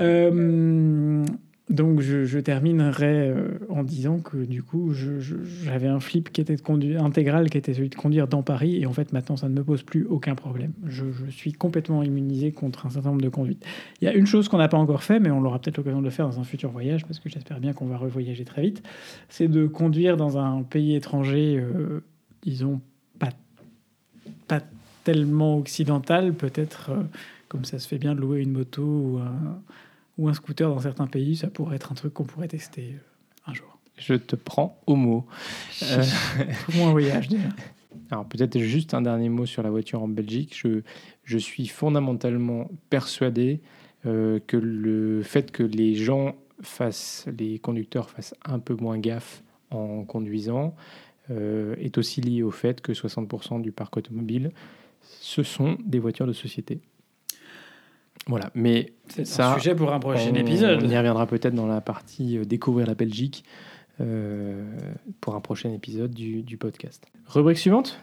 [0.00, 1.24] Euh,
[1.68, 6.60] donc, je, terminerai euh, en disant que du coup, j'avais un flip qui était de
[6.60, 8.80] conduire, intégral, qui était celui de conduire dans Paris.
[8.80, 10.72] Et en fait, maintenant, ça ne me pose plus aucun problème.
[10.86, 13.64] Je, je suis complètement immunisé contre un certain nombre de conduites.
[14.00, 15.98] Il y a une chose qu'on n'a pas encore fait, mais on aura peut-être l'occasion
[15.98, 18.62] de le faire dans un futur voyage, parce que j'espère bien qu'on va revoyager très
[18.62, 18.84] vite.
[19.28, 22.00] C'est de conduire dans un pays étranger, euh,
[22.42, 22.80] disons,
[23.18, 23.30] pas,
[24.46, 24.60] pas
[25.02, 27.02] tellement occidental, peut-être euh,
[27.48, 29.60] comme ça se fait bien de louer une moto ou un,
[30.18, 31.36] ou un scooter dans certains pays.
[31.36, 33.78] Ça pourrait être un truc qu'on pourrait tester euh, un jour.
[33.98, 35.26] Je te prends au mot.
[35.82, 36.04] Euh,
[36.72, 37.48] Pour un voyage déjà.
[38.10, 40.56] Alors peut-être juste un dernier mot sur la voiture en Belgique.
[40.56, 40.82] Je,
[41.24, 43.60] je suis fondamentalement persuadé
[44.04, 49.42] euh, que le fait que les gens fassent, les conducteurs fassent un peu moins gaffe
[49.70, 50.74] en conduisant
[51.30, 54.52] euh, est aussi lié au fait que 60% du parc automobile,
[55.02, 56.80] ce sont des voitures de société.
[58.28, 60.80] Voilà, mais C'est ça, un sujet pour un prochain on, épisode.
[60.82, 63.44] on y reviendra peut-être dans la partie euh, découvrir la Belgique
[64.00, 64.64] euh,
[65.20, 67.06] pour un prochain épisode du, du podcast.
[67.28, 68.00] Rubrique suivante?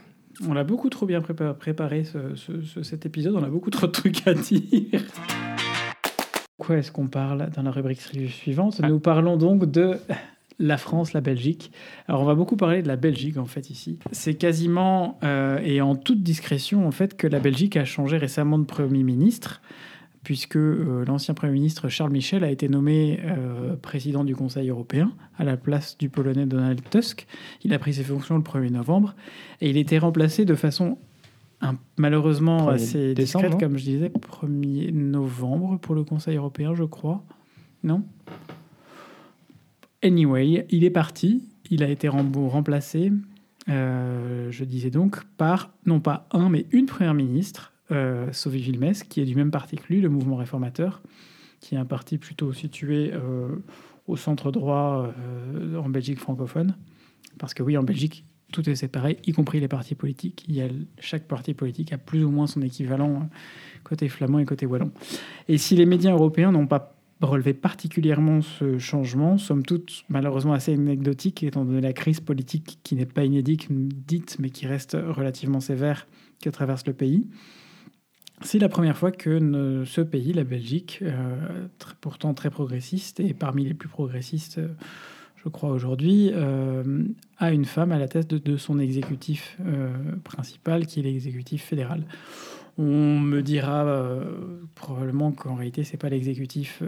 [0.47, 3.69] On a beaucoup trop bien prépa- préparé ce- ce- ce- cet épisode, on a beaucoup
[3.69, 5.01] trop de trucs à dire.
[6.57, 8.79] Quoi est-ce qu'on parle dans la rubrique suivante?
[8.81, 8.87] Ah.
[8.87, 9.97] Nous parlons donc de
[10.59, 11.71] la France, la Belgique.
[12.07, 13.99] Alors on va beaucoup parler de la Belgique en fait ici.
[14.11, 18.57] C'est quasiment euh, et en toute discrétion en fait que la Belgique a changé récemment
[18.59, 19.61] de Premier ministre
[20.23, 25.11] puisque euh, l'ancien Premier ministre Charles Michel a été nommé euh, président du Conseil européen
[25.37, 27.27] à la place du Polonais Donald Tusk.
[27.63, 29.15] Il a pris ses fonctions le 1er novembre
[29.61, 30.97] et il était remplacé de façon
[31.61, 36.73] un- malheureusement 1er assez décembre, discrète, comme je disais, 1er novembre pour le Conseil européen,
[36.75, 37.23] je crois.
[37.83, 38.03] Non?
[40.03, 41.43] Anyway, il est parti.
[41.69, 43.11] Il a été rem- remplacé,
[43.69, 49.21] euh, je disais donc, par non pas un, mais une première ministre, euh, Vilmes, qui
[49.21, 51.01] est du même parti que lui, le mouvement réformateur,
[51.59, 53.47] qui est un parti plutôt situé euh,
[54.07, 56.75] au centre droit euh, en Belgique francophone.
[57.39, 60.45] Parce que oui, en Belgique, tout est séparé, y compris les partis politiques.
[60.47, 60.67] Il y a,
[60.99, 64.91] chaque parti politique a plus ou moins son équivalent euh, côté flamand et côté wallon.
[65.47, 70.73] Et si les médias européens n'ont pas relevé particulièrement ce changement, somme toute malheureusement assez
[70.73, 75.61] anecdotique, étant donné la crise politique qui n'est pas inédite, dite, mais qui reste relativement
[75.61, 76.07] sévère,
[76.41, 77.29] que traverse le pays.
[78.43, 81.67] C'est la première fois que ce pays, la Belgique, euh,
[82.01, 84.67] pourtant très progressiste et parmi les plus progressistes, euh,
[85.43, 87.03] je crois aujourd'hui, euh,
[87.37, 89.57] a une femme à la tête de, de son exécutif
[90.23, 92.05] principal, qui est l'exécutif fédéral.
[92.77, 94.23] On me dira
[94.73, 96.81] probablement qu'en réalité, c'est pas l'exécutif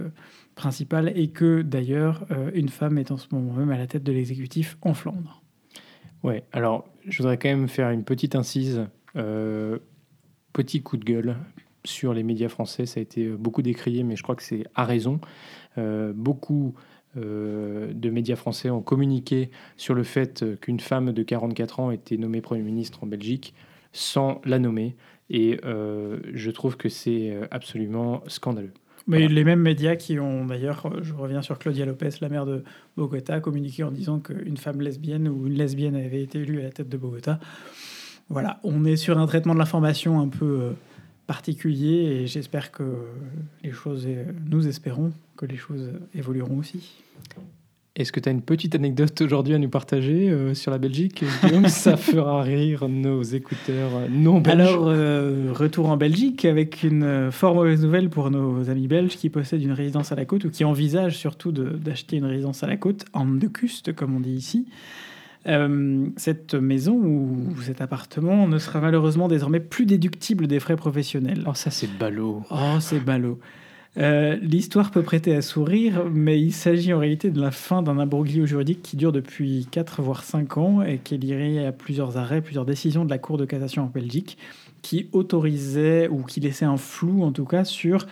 [0.55, 4.11] principal et que d'ailleurs, une femme est en ce moment même à la tête de
[4.13, 5.43] l'exécutif en Flandre.
[6.23, 8.87] Ouais, alors je voudrais quand même faire une petite incise.
[10.55, 11.37] Euh, petit coup de gueule
[11.83, 12.85] sur les médias français.
[12.85, 15.19] Ça a été beaucoup décrié, mais je crois que c'est à raison.
[15.77, 16.73] Euh, beaucoup
[17.17, 22.17] euh, de médias français ont communiqué sur le fait qu'une femme de 44 ans était
[22.17, 23.53] nommée Premier ministre en Belgique
[23.91, 24.95] sans la nommer.
[25.29, 28.73] Et euh, je trouve que c'est euh, absolument scandaleux.
[29.07, 29.33] Mais Voilà.
[29.33, 32.63] les mêmes médias qui ont d'ailleurs, euh, je reviens sur Claudia Lopez, la maire de
[32.97, 36.71] Bogota, communiqué en disant qu'une femme lesbienne ou une lesbienne avait été élue à la
[36.71, 37.39] tête de Bogota.
[38.29, 40.71] Voilà, on est sur un traitement de l'information un peu euh,
[41.27, 42.83] particulier et j'espère que
[43.63, 44.07] les choses,
[44.49, 46.95] nous espérons que les choses évolueront aussi.
[47.95, 51.23] Est-ce que tu as une petite anecdote aujourd'hui à nous partager euh, sur la Belgique?
[51.67, 54.59] Ça fera rire nos écouteurs euh, non belges.
[54.59, 54.85] Alors,
[55.55, 59.71] retour en Belgique avec une fort mauvaise nouvelle pour nos amis belges qui possèdent une
[59.71, 63.25] résidence à la côte ou qui envisagent surtout d'acheter une résidence à la côte, en
[63.25, 64.65] de custe, comme on dit ici.
[65.47, 71.43] Euh, cette maison ou cet appartement ne sera malheureusement désormais plus déductible des frais professionnels.
[71.47, 72.43] Oh, ça c'est ballot.
[72.49, 73.39] Oh, c'est ballot.
[73.97, 77.97] Euh, l'histoire peut prêter à sourire, mais il s'agit en réalité de la fin d'un
[77.97, 82.17] imbroglio juridique qui dure depuis 4 voire 5 ans et qui est lié à plusieurs
[82.17, 84.37] arrêts, plusieurs décisions de la Cour de cassation en Belgique
[84.81, 88.05] qui autorisait ou qui laissait un flou en tout cas sur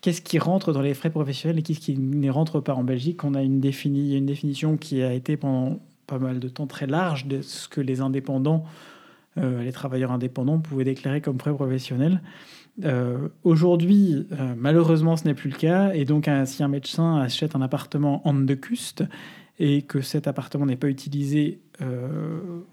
[0.00, 3.24] qu'est-ce qui rentre dans les frais professionnels et qu'est-ce qui ne rentre pas en Belgique.
[3.24, 6.86] On a une, défini, une définition qui a été pendant pas mal de temps très
[6.86, 8.64] large de ce que les indépendants,
[9.38, 12.20] euh, les travailleurs indépendants pouvaient déclarer comme frais professionnels.
[12.84, 15.92] Euh, aujourd'hui, euh, malheureusement, ce n'est plus le cas.
[15.94, 19.04] Et donc, si un médecin achète un appartement en de custe
[19.60, 21.60] et que cet appartement n'est pas utilisé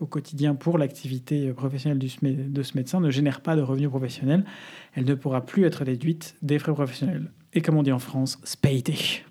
[0.01, 4.43] au quotidien pour l'activité professionnelle de ce médecin, ne génère pas de revenus professionnels,
[4.95, 7.31] elle ne pourra plus être déduite des frais professionnels.
[7.53, 9.23] Et comme on dit en France, spéité.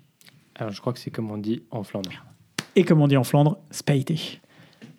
[0.55, 2.09] Alors, je crois que c'est comme on dit en Flandre
[2.77, 4.39] et comme on dit en Flandre, spéité.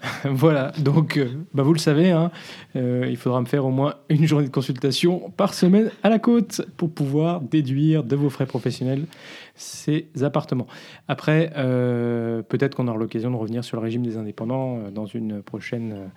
[0.25, 2.31] voilà, donc euh, bah vous le savez, hein,
[2.77, 6.19] euh, il faudra me faire au moins une journée de consultation par semaine à la
[6.19, 9.07] côte pour pouvoir déduire de vos frais professionnels
[9.55, 10.67] ces appartements.
[11.07, 15.43] Après, euh, peut-être qu'on aura l'occasion de revenir sur le régime des indépendants dans, une
[15.43, 16.11] prochaine,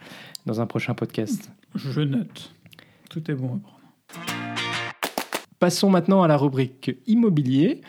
[0.45, 1.51] dans un prochain podcast.
[1.75, 2.53] Je note.
[3.09, 3.80] Tout est bon à prendre.
[5.61, 7.81] Passons maintenant à la rubrique immobilier.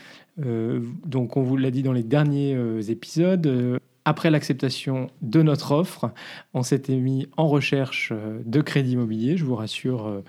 [0.44, 5.40] Euh, donc on vous l'a dit dans les derniers euh, épisodes, euh, après l'acceptation de
[5.40, 6.12] notre offre,
[6.52, 8.12] on s'était mis en recherche
[8.44, 9.38] de crédit immobilier.
[9.38, 10.22] Je vous rassure,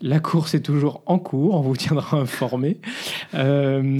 [0.00, 1.56] la course est toujours en cours.
[1.56, 2.78] On vous tiendra informé.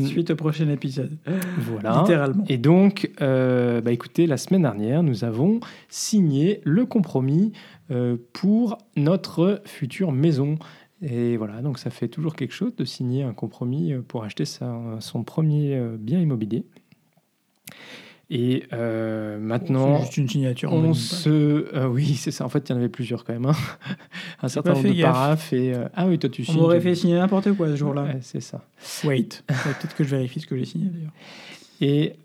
[0.06, 1.18] Suite au prochain épisode.
[1.58, 1.98] Voilà.
[1.98, 2.44] Littéralement.
[2.48, 7.52] Et donc, bah écoutez, la semaine dernière, nous avons signé le compromis
[8.32, 10.56] pour notre future maison.
[11.02, 14.44] Et voilà, donc ça fait toujours quelque chose de signer un compromis euh, pour acheter
[14.46, 16.64] son premier euh, bien immobilier.
[18.28, 20.72] Et euh, maintenant, juste une signature.
[20.72, 22.44] On se, oui, c'est ça.
[22.44, 23.46] En fait, il y en avait plusieurs quand même.
[23.46, 23.54] Hein.
[24.42, 26.56] un certain nombre de paraphes et ah oui, toi tu signes.
[26.56, 28.14] On m'aurait fait signer n'importe quoi ce jour-là.
[28.22, 28.64] c'est ça.
[29.04, 31.12] Wait, peut-être que je vérifie ce que j'ai signé d'ailleurs.
[31.80, 32.16] Et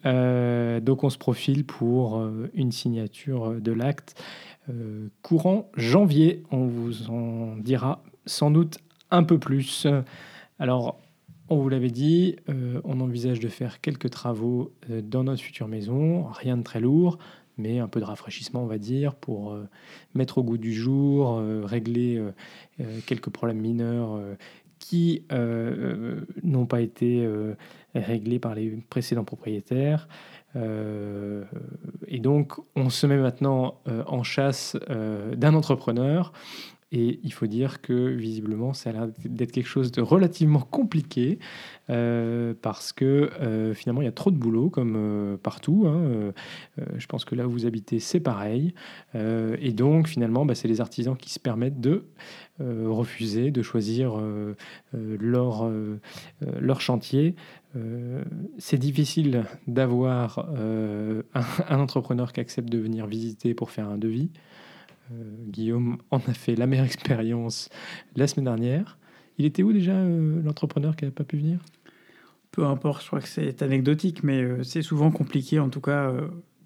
[0.81, 4.19] donc on se profile pour une signature de l'acte
[5.21, 6.41] courant janvier.
[6.49, 8.79] On vous en dira sans doute
[9.10, 9.88] un peu plus.
[10.60, 10.99] Alors,
[11.51, 15.67] on vous l'avait dit, euh, on envisage de faire quelques travaux euh, dans notre future
[15.67, 17.17] maison, rien de très lourd,
[17.57, 19.67] mais un peu de rafraîchissement, on va dire, pour euh,
[20.15, 22.23] mettre au goût du jour, régler
[23.05, 24.17] quelques problèmes mineurs
[24.79, 25.23] qui
[26.41, 27.27] n'ont pas été
[27.93, 30.07] réglés par les précédents propriétaires.
[30.55, 36.31] et donc, on se met maintenant en chasse d'un entrepreneur
[36.91, 41.39] et il faut dire que visiblement, ça a l'air d'être quelque chose de relativement compliqué
[41.89, 45.86] euh, parce que euh, finalement, il y a trop de boulot comme euh, partout.
[45.88, 46.34] Hein,
[46.97, 48.73] je pense que là où vous habitez, c'est pareil.
[49.15, 52.06] et donc, finalement, bah, c'est les artisans qui se permettent de
[52.60, 54.21] refuser, de choisir
[54.93, 55.71] leur,
[56.60, 57.36] leur chantier.
[58.58, 61.23] c'est difficile d'avoir un,
[61.69, 64.32] un, entrepreneur qui accepte de venir visiter pour faire un devis.
[65.12, 67.69] Euh, Guillaume en a fait la meilleure expérience
[68.15, 68.97] la semaine dernière.
[69.38, 71.60] Il était où déjà euh, l'entrepreneur qui n'a pas pu venir?
[72.52, 76.13] Peu importe, je crois que c'est anecdotique, mais euh, c'est souvent compliqué en tout cas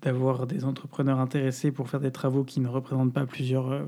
[0.02, 3.88] d'avoir des entrepreneurs intéressés pour faire des travaux qui ne représentent pas plusieurs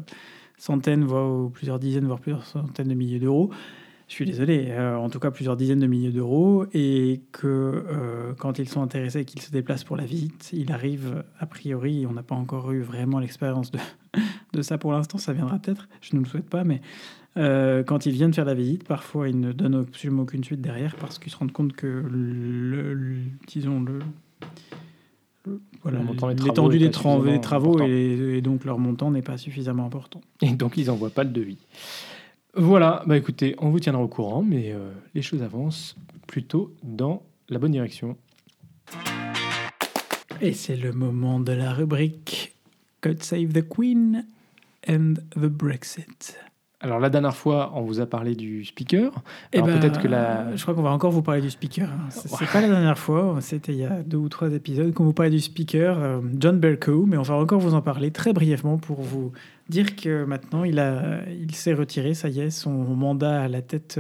[0.58, 3.52] centaines, voire plusieurs dizaines, voire plusieurs centaines de milliers d'euros
[4.08, 8.34] je suis désolé, euh, en tout cas plusieurs dizaines de milliers d'euros, et que euh,
[8.38, 12.06] quand ils sont intéressés et qu'ils se déplacent pour la visite, il arrive, a priori,
[12.10, 13.80] on n'a pas encore eu vraiment l'expérience de,
[14.54, 16.82] de ça pour l'instant, ça viendra peut-être, je ne le souhaite pas, mais
[17.36, 20.96] euh, quand ils viennent faire la visite, parfois ils ne donnent absolument aucune suite derrière
[20.96, 23.18] parce qu'ils se rendent compte que, le,
[23.48, 24.00] disons, le,
[26.32, 30.22] l'étendue des, travaux, et, et, donc leur montant n'est pas suffisamment important.
[30.42, 31.58] Et donc ils n'envoient pas le devis.
[32.60, 37.22] Voilà, bah écoutez, on vous tiendra au courant, mais euh, les choses avancent plutôt dans
[37.50, 38.18] la bonne direction.
[40.42, 42.56] Et c'est le moment de la rubrique
[43.04, 44.26] God Save the Queen
[44.90, 46.40] and the Brexit.
[46.80, 49.14] Alors la dernière fois, on vous a parlé du speaker.
[49.54, 50.56] Et eh ben, peut-être que la...
[50.56, 51.88] Je crois qu'on va encore vous parler du speaker.
[51.90, 52.10] Hein.
[52.10, 55.14] C'est pas la dernière fois, c'était il y a deux ou trois épisodes qu'on vous
[55.14, 58.78] parlait du speaker, euh, John Bercow, mais on va encore vous en parler très brièvement
[58.78, 59.32] pour vous
[59.70, 60.82] dire que maintenant il,
[61.42, 64.00] il s'est retiré, ça y est, son mandat à la tête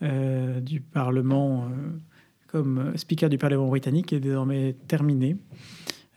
[0.00, 1.68] du Parlement
[2.48, 5.36] comme speaker du Parlement britannique est désormais terminé.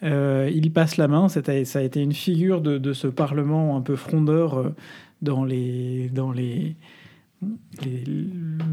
[0.01, 4.73] il passe la main, ça a été une figure de, ce Parlement un peu frondeur
[5.21, 6.75] dans les, dans les,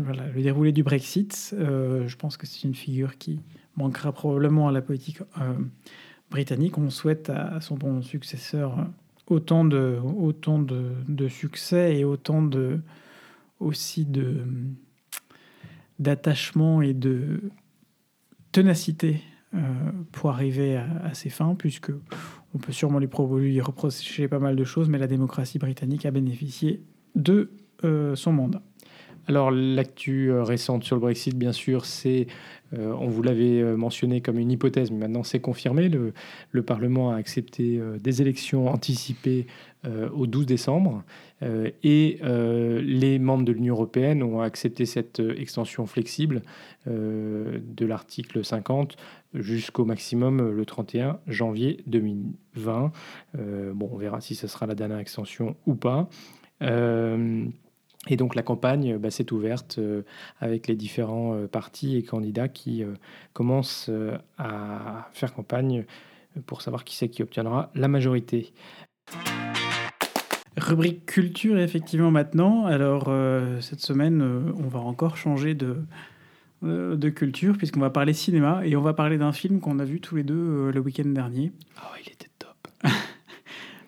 [0.04, 1.54] voilà, le déroulé du Brexit.
[1.58, 3.40] Euh, je pense que c'est une figure qui
[3.76, 5.54] manquera probablement à la politique euh,
[6.30, 6.78] britannique.
[6.78, 8.86] On souhaite à son bon successeur
[9.26, 12.80] autant de, autant de, succès et autant de,
[13.60, 14.44] aussi de,
[15.98, 17.40] d'attachement et de
[18.52, 19.20] ténacité
[19.54, 19.58] euh,
[20.12, 21.90] pour arriver à, ses fins, puisque
[22.54, 23.08] on peut sûrement lui,
[23.38, 26.82] lui reprocher pas mal de choses, mais la démocratie britannique a bénéficié
[27.14, 27.50] de
[27.84, 28.62] euh, son mandat.
[29.28, 32.26] Alors l'actu euh, récente sur le Brexit, bien sûr, c'est,
[32.72, 35.88] on vous l'avait mentionné comme une hypothèse, mais maintenant c'est confirmé.
[35.88, 36.12] Le,
[36.50, 39.46] le, Parlement a accepté des élections anticipées
[40.12, 41.04] au 12 décembre
[41.42, 46.42] et les membres de l'Union européenne ont accepté cette extension flexible
[46.86, 48.96] de l'article 50
[49.34, 52.90] jusqu'au maximum le 31 janvier 2020.
[53.74, 56.08] bon, on verra si ce sera la dernière extension ou pas.
[58.06, 60.02] Euh, et donc la campagne bah, s'est ouverte euh,
[60.40, 62.84] avec les différents euh, partis et candidats qui
[63.32, 63.90] commencent
[64.38, 65.84] à faire campagne
[66.46, 68.52] pour savoir qui c'est qui obtiendra la majorité.
[70.56, 72.66] Rubrique culture, effectivement, maintenant.
[72.66, 73.10] Alors,
[73.60, 75.76] cette semaine, on va encore changer de,
[76.62, 80.00] de culture, puisqu'on va parler cinéma, et on va parler d'un film qu'on a vu
[80.00, 81.52] tous les deux le week-end dernier.
[81.78, 82.25] Oh, il était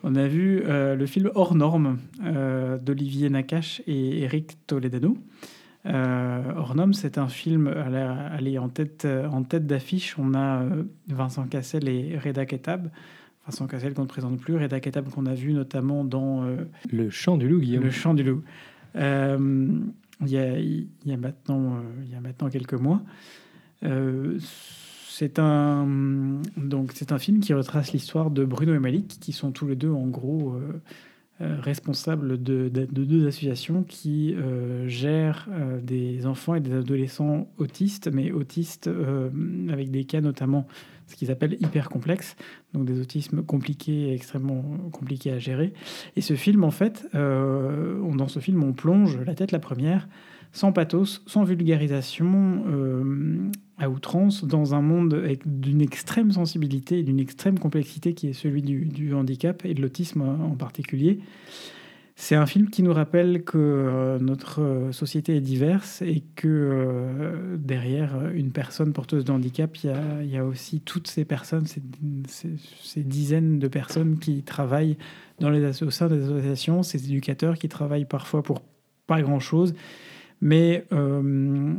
[0.04, 5.16] On a vu euh, le film Hors Norme euh, d'Olivier Nakache et Eric Toledano.
[5.87, 10.16] Euh, Hors Norme, c'est un film allez, en tête, en tête d'affiche.
[10.18, 10.62] On a
[11.08, 12.90] Vincent Cassel et Reda Ketab.
[13.46, 16.44] Vincent Cassel qu'on ne présente plus, Reda Ketab qu'on a vu notamment dans
[16.92, 17.84] Le Chant du Loup, Guillaume.
[17.84, 18.42] Le Chant du Loup.
[18.94, 23.02] Il y, a, il, y a maintenant, il y a maintenant quelques mois.
[25.18, 25.85] C'est un,
[26.57, 29.74] donc, c'est un film qui retrace l'histoire de Bruno et Malik, qui sont tous les
[29.74, 30.81] deux, en gros, euh,
[31.40, 35.48] euh, responsables de, deux associations qui euh, gèrent
[35.83, 38.88] des enfants et des adolescents autistes, mais autistes
[39.68, 40.68] avec des cas notamment
[41.09, 42.37] ce qu'ils appellent hyper complexes,
[42.72, 45.72] donc des autismes compliqués, extrêmement compliqués à gérer.
[46.14, 50.07] Et ce film, en fait, dans ce film, on plonge la tête la première
[50.52, 57.20] sans pathos, sans vulgarisation euh, à outrance, dans un monde d'une extrême sensibilité et d'une
[57.20, 61.20] extrême complexité qui est celui du, handicap et de l'autisme en particulier.
[62.20, 67.56] C'est un film qui nous rappelle que euh, notre société est diverse et que euh,
[67.56, 73.61] derrière une personne porteuse de handicap, il y a, aussi toutes ces personnes, ces, dizaines
[73.61, 74.96] de personnes qui travaillent
[75.38, 78.62] dans les, au sein des associations, ces éducateurs qui travaillent parfois pour
[79.06, 79.74] pas grand-chose
[80.40, 81.74] mais euh,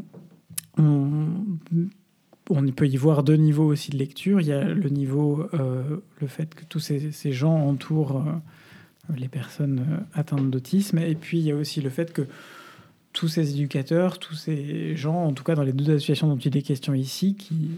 [0.77, 4.41] on, peut y voir deux niveaux aussi de lecture.
[4.41, 9.27] Il y a le niveau, euh, le fait que tous ces, gens entourent euh, les
[9.27, 12.27] personnes atteintes d'autisme, et puis il y a aussi le fait que
[13.13, 16.55] tous ces éducateurs, tous ces gens, en tout cas dans les deux associations dont il
[16.55, 17.71] est question ici, qui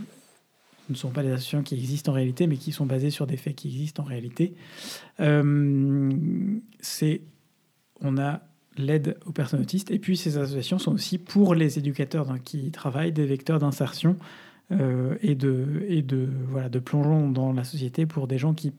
[0.90, 3.38] ne sont pas des associations qui existent en réalité, mais qui sont basées sur des
[3.38, 4.54] faits qui existent en réalité,
[6.82, 7.22] c'est
[8.02, 8.42] on a
[8.78, 9.92] l'aide aux personnes autistes.
[9.92, 14.18] Et puis ces associations sont aussi pour les éducateurs qui travaillent des vecteurs d'insertion
[14.72, 18.72] euh, et, de, et de, voilà, de plongeon dans la société pour des gens qui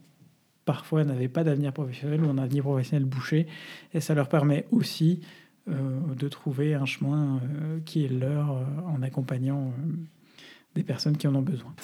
[0.64, 3.46] parfois n'avaient pas d'avenir professionnel ou un avenir professionnel bouché.
[3.92, 5.20] Et ça leur permet aussi
[5.68, 9.72] euh, de trouver un chemin euh, qui est leur en accompagnant
[10.74, 11.74] des personnes qui en ont besoin.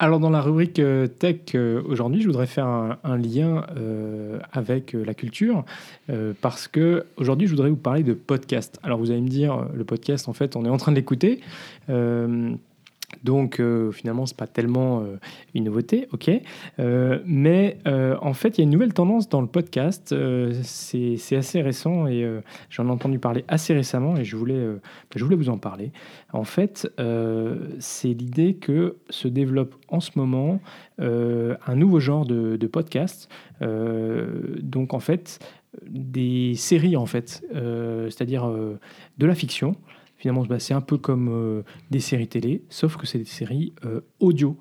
[0.00, 4.92] Alors dans la rubrique euh, tech euh, aujourd'hui, je voudrais faire un, lien euh, avec
[4.92, 5.64] la culture
[6.40, 8.80] parce que aujourd'hui, je voudrais vous parler de podcast.
[8.82, 11.40] Alors vous allez me dire, le podcast, en fait, on est en train de l'écouter.
[13.24, 15.16] Donc euh, finalement, c'est pas tellement euh,
[15.54, 16.30] une nouveauté, ok.
[16.78, 20.14] Euh, mais en fait, il y a une nouvelle tendance dans le podcast.
[20.62, 22.28] c'est assez récent et
[22.70, 24.66] j'en ai entendu parler assez récemment et je voulais,
[25.14, 25.92] je voulais vous en parler.
[26.32, 26.88] En fait,
[27.78, 30.60] c'est l'idée que se développe en ce moment
[30.98, 33.28] un nouveau genre de, de podcast.
[33.60, 35.38] donc en fait,
[35.86, 39.76] des séries en fait, c'est-à-dire de la fiction.
[40.24, 43.74] Finalement, bah, c'est un peu comme euh, des séries télé, sauf que c'est des séries
[43.84, 44.56] euh, audio.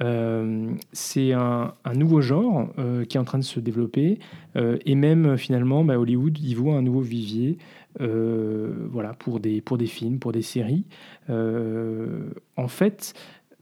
[0.00, 2.68] Euh, c'est un, nouveau genre
[3.08, 4.18] qui est en train de se développer
[4.56, 7.58] et même finalement bah, Hollywood y voit un nouveau vivier
[8.00, 10.84] voilà, pour, des, pour des films, pour des séries.
[11.28, 13.14] en fait,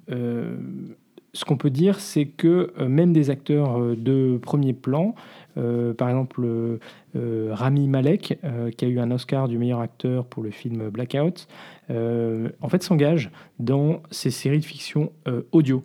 [0.09, 5.15] ce qu'on peut dire, c'est que même des acteurs de premier plan
[5.55, 6.79] par exemple,
[7.15, 8.39] Rami Malek,
[8.77, 11.47] qui a eu un Oscar du meilleur acteur pour le film Blackout,
[11.91, 15.13] en fait s'engage dans ces séries de fiction
[15.53, 15.85] audio.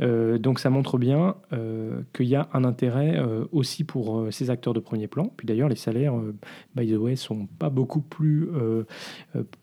[0.00, 4.50] Euh, donc ça montre bien euh, qu'il y a un intérêt euh, aussi pour ces
[4.50, 5.32] acteurs de premier plan.
[5.36, 6.14] Puis d'ailleurs, les salaires,
[6.74, 8.48] by the way, sont pas beaucoup plus,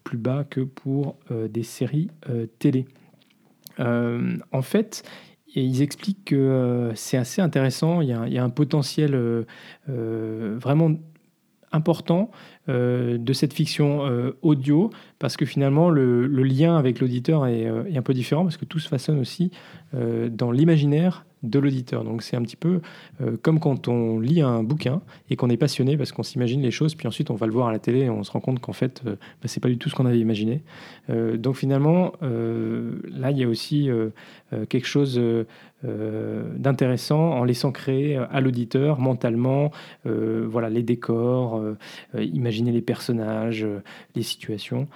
[0.04, 2.10] plus bas que pour des séries
[2.60, 2.86] télé.
[3.80, 5.04] en fait,
[5.56, 9.46] ils expliquent que c'est assez intéressant, il y, a, un potentiel
[9.88, 10.92] vraiment
[11.72, 12.32] important
[12.70, 17.98] euh, de cette fiction euh, audio, parce que finalement le, lien avec l'auditeur euh, est,
[17.98, 19.52] un peu différent, parce que tout se façonne aussi
[19.94, 22.04] dans l'imaginaire de l'auditeur.
[22.04, 22.82] Donc c'est un petit peu
[23.22, 26.72] euh, comme quand on lit un bouquin et qu'on est passionné parce qu'on s'imagine les
[26.72, 28.60] choses, puis ensuite on va le voir à la télé et on se rend compte
[28.60, 30.62] qu'en fait euh, bah, c'est pas du tout ce qu'on avait imaginé.
[31.10, 33.90] Euh, donc finalement là il y a aussi
[34.70, 35.22] quelque chose
[35.84, 39.72] d'intéressant en laissant créer à l'auditeur mentalement
[40.06, 41.62] voilà les décors,
[42.18, 43.66] imaginer les personnages,
[44.16, 44.88] les situations.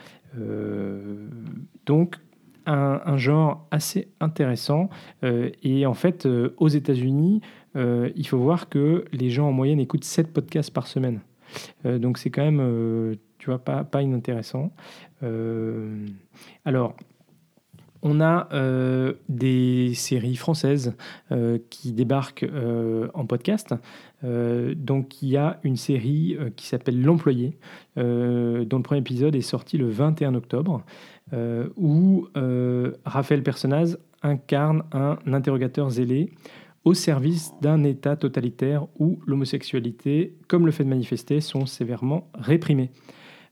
[1.86, 2.18] donc
[2.66, 4.90] un, genre assez intéressant.
[5.24, 7.42] Euh, et en fait, euh, aux États-Unis,
[7.76, 11.22] euh, il faut voir que les gens en moyenne écoutent 7 podcasts par semaine.
[11.86, 14.72] donc c'est quand même, tu vois, pas, pas inintéressant.
[16.66, 16.96] alors,
[18.06, 18.48] on a
[19.28, 20.96] des séries françaises
[21.70, 22.46] qui débarquent
[23.14, 23.74] en podcast.
[24.24, 27.58] donc il y a une série qui s'appelle L'employé,
[27.98, 28.04] dont
[28.78, 30.86] le premier épisode est sorti le 21 octobre.
[31.34, 36.30] Euh, où euh, Raphaël Personnaz incarne un interrogateur zélé
[36.84, 42.92] au service d'un État totalitaire où l'homosexualité, comme le fait de manifester, sont sévèrement réprimées.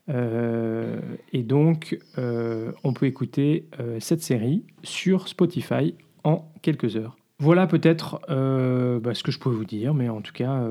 [0.08, 1.00] Euh,
[1.32, 3.66] et donc, on peut écouter
[4.00, 5.94] cette série sur Spotify
[6.24, 7.16] en quelques heures.
[7.40, 10.62] Voilà peut-être bah, ce que je peux vous dire, mais en tout cas,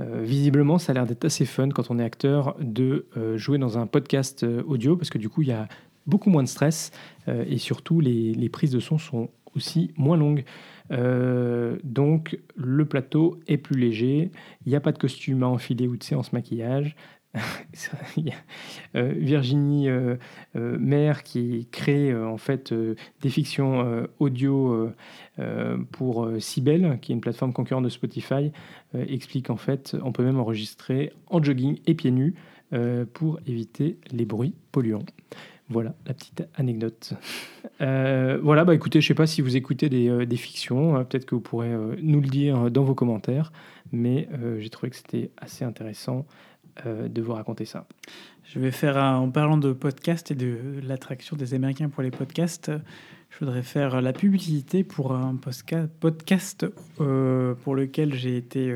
[0.00, 3.06] visiblement, ça a l'air d'être assez fun quand on est acteur de
[3.36, 5.68] jouer dans un podcast audio, parce que du coup, il y a
[6.08, 6.90] beaucoup moins de stress
[7.28, 10.44] euh, et surtout les, prises de son sont aussi moins longues.
[10.90, 14.30] Euh, donc le plateau est plus léger,
[14.64, 16.96] il n'y a pas de costume à enfiler ou de séance maquillage.
[18.94, 20.16] Euh, Virginie euh,
[20.54, 24.90] Maire qui crée en fait des fictions audio
[25.92, 28.50] pour Sibel, qui est une plateforme concurrente de Spotify,
[28.94, 32.34] explique en fait on peut même enregistrer en jogging et pieds nus
[33.12, 35.04] pour éviter les bruits polluants.
[35.70, 37.14] Voilà la petite anecdote.
[37.80, 41.04] Euh, voilà, bah écoutez, je ne sais pas si vous écoutez des, euh, fictions, hein,
[41.04, 43.52] peut-être que vous pourrez euh, nous le dire dans vos commentaires,
[43.92, 44.28] mais
[44.58, 46.26] j'ai trouvé que c'était assez intéressant
[46.86, 47.86] de vous raconter ça.
[48.44, 52.70] Je vais faire, en parlant de podcast et de l'attraction des Américains pour les podcasts,
[53.30, 56.66] je voudrais faire la publicité pour un podcast
[56.96, 58.74] pour lequel j'ai été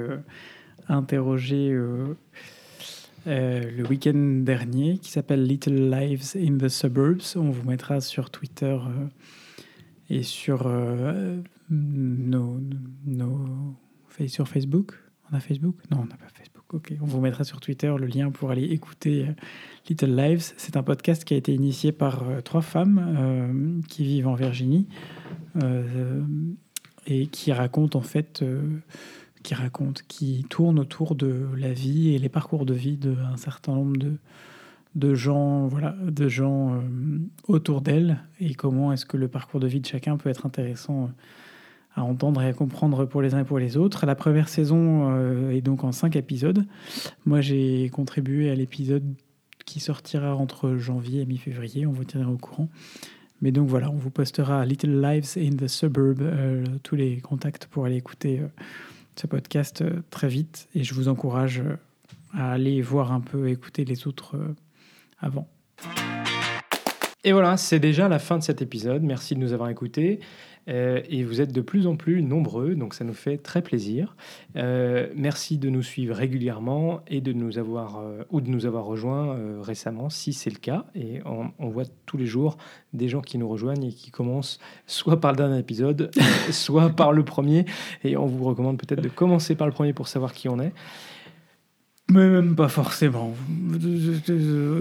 [0.88, 1.74] interrogé
[3.28, 7.36] euh, le week-end dernier qui s'appelle Little Lives in the Suburbs.
[7.36, 9.07] On vous mettra sur Twitter euh,
[10.11, 11.40] et sur euh,
[11.70, 12.61] nos,
[14.26, 14.94] sur Facebook.
[15.30, 15.76] On a Facebook?
[15.90, 16.51] Non, on n'a pas Facebook.
[16.73, 19.27] On vous mettra sur Twitter le lien pour aller écouter
[19.89, 20.53] Little Lives.
[20.57, 24.87] C'est un podcast qui a été initié par trois femmes qui vivent en Virginie
[27.07, 28.43] et qui racontent en fait
[29.43, 33.75] qui raconte, qui tourne autour de la vie et les parcours de vie d'un certain
[33.75, 34.16] nombre de,
[34.95, 36.79] de gens, voilà, de gens euh,
[37.49, 41.05] autour d'elle et comment est-ce que le parcours de vie de chacun peut être intéressant
[41.05, 41.07] euh,
[41.95, 44.07] à entendre et à comprendre pour les uns et pour les autres.
[44.07, 46.64] La première saison euh, est donc en cinq épisodes.
[47.26, 49.05] Moi, j'ai contribué à l'épisode
[49.66, 51.86] qui sortira entre janvier et mi-février.
[51.86, 52.68] On vous tiendra au courant.
[53.40, 56.22] Mais donc voilà, on vous postera Little Lives in the Suburb,
[56.84, 58.40] tous les contacts pour aller écouter
[59.16, 61.76] ce podcast euh, très vite et je vous encourage euh,
[62.32, 64.55] à aller voir un peu, écouter les autres euh,
[65.20, 65.49] avant.
[67.24, 69.03] Et voilà, c'est déjà la fin de cet épisode.
[69.03, 70.18] Merci de nous avoir écoutés.
[70.69, 74.17] Euh, et vous êtes de plus en plus nombreux, donc ça nous fait très plaisir.
[74.57, 78.85] Euh, merci de nous suivre régulièrement et de nous avoir euh, ou de nous avoir
[78.85, 80.87] rejoints récemment, si c'est le cas.
[80.95, 82.57] Et on, voit tous les jours
[82.93, 86.11] des gens qui nous rejoignent et qui commencent soit par le dernier épisode,
[86.51, 87.65] soit par le premier.
[88.05, 90.73] Et on vous recommande peut-être de commencer par le premier pour savoir qui on est.
[92.13, 93.35] Mais même pas forcément.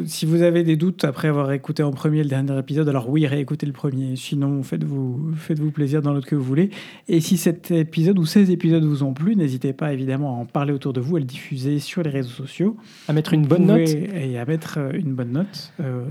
[0.06, 3.26] Si vous avez des doutes après avoir écouté en premier le dernier épisode, alors oui,
[3.26, 4.16] réécoutez le premier.
[4.18, 6.72] Sinon, faites-vous faites plaisir dans l'autre que vous voulez.
[7.08, 10.46] Et si cet épisode ou ces épisodes vous ont plu, n'hésitez pas évidemment à en
[10.46, 12.76] parler autour de vous, à le diffuser sur les réseaux sociaux.
[13.08, 13.88] À mettre une bonne note.
[13.90, 15.72] Et à mettre euh, une bonne note.
[15.80, 16.04] Euh,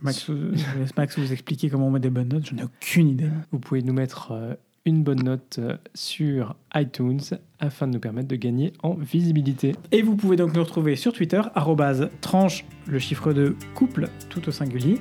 [0.00, 2.46] Max, je laisse Max vous expliquer comment on met des bonnes notes.
[2.46, 3.28] Je n'ai aucune idée.
[3.52, 4.32] Vous pouvez nous mettre...
[4.32, 4.54] Euh,
[4.86, 7.20] une bonne note euh, sur iTunes
[7.58, 9.74] afin de nous permettre de gagner en visibilité.
[9.92, 14.46] Et vous pouvez donc nous retrouver sur Twitter, arrobase tranche, le chiffre de couple, tout
[14.48, 15.00] au singulier,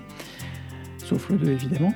[0.99, 1.93] sauf le 2 évidemment.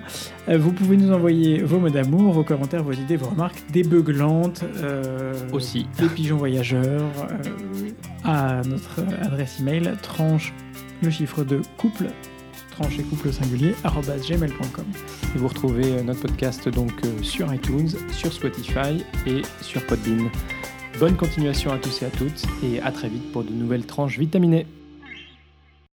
[0.50, 3.84] Euh, Vous pouvez nous envoyer vos mots d'amour, vos commentaires, vos idées, vos remarques, des
[3.84, 5.88] beuglantes, euh, Aussi.
[5.98, 7.90] des pigeons voyageurs, euh,
[8.26, 10.54] à notre adresse email, tranche,
[11.02, 12.08] le chiffre de couple,
[12.78, 13.74] tranche et couple singulier.
[15.36, 20.30] Et vous retrouvez euh, notre podcast donc euh, sur iTunes, sur Spotify et sur Podbean.
[21.00, 24.20] Bonne continuation à tous et à toutes et à très vite pour de nouvelles tranches
[24.20, 24.68] vitaminées.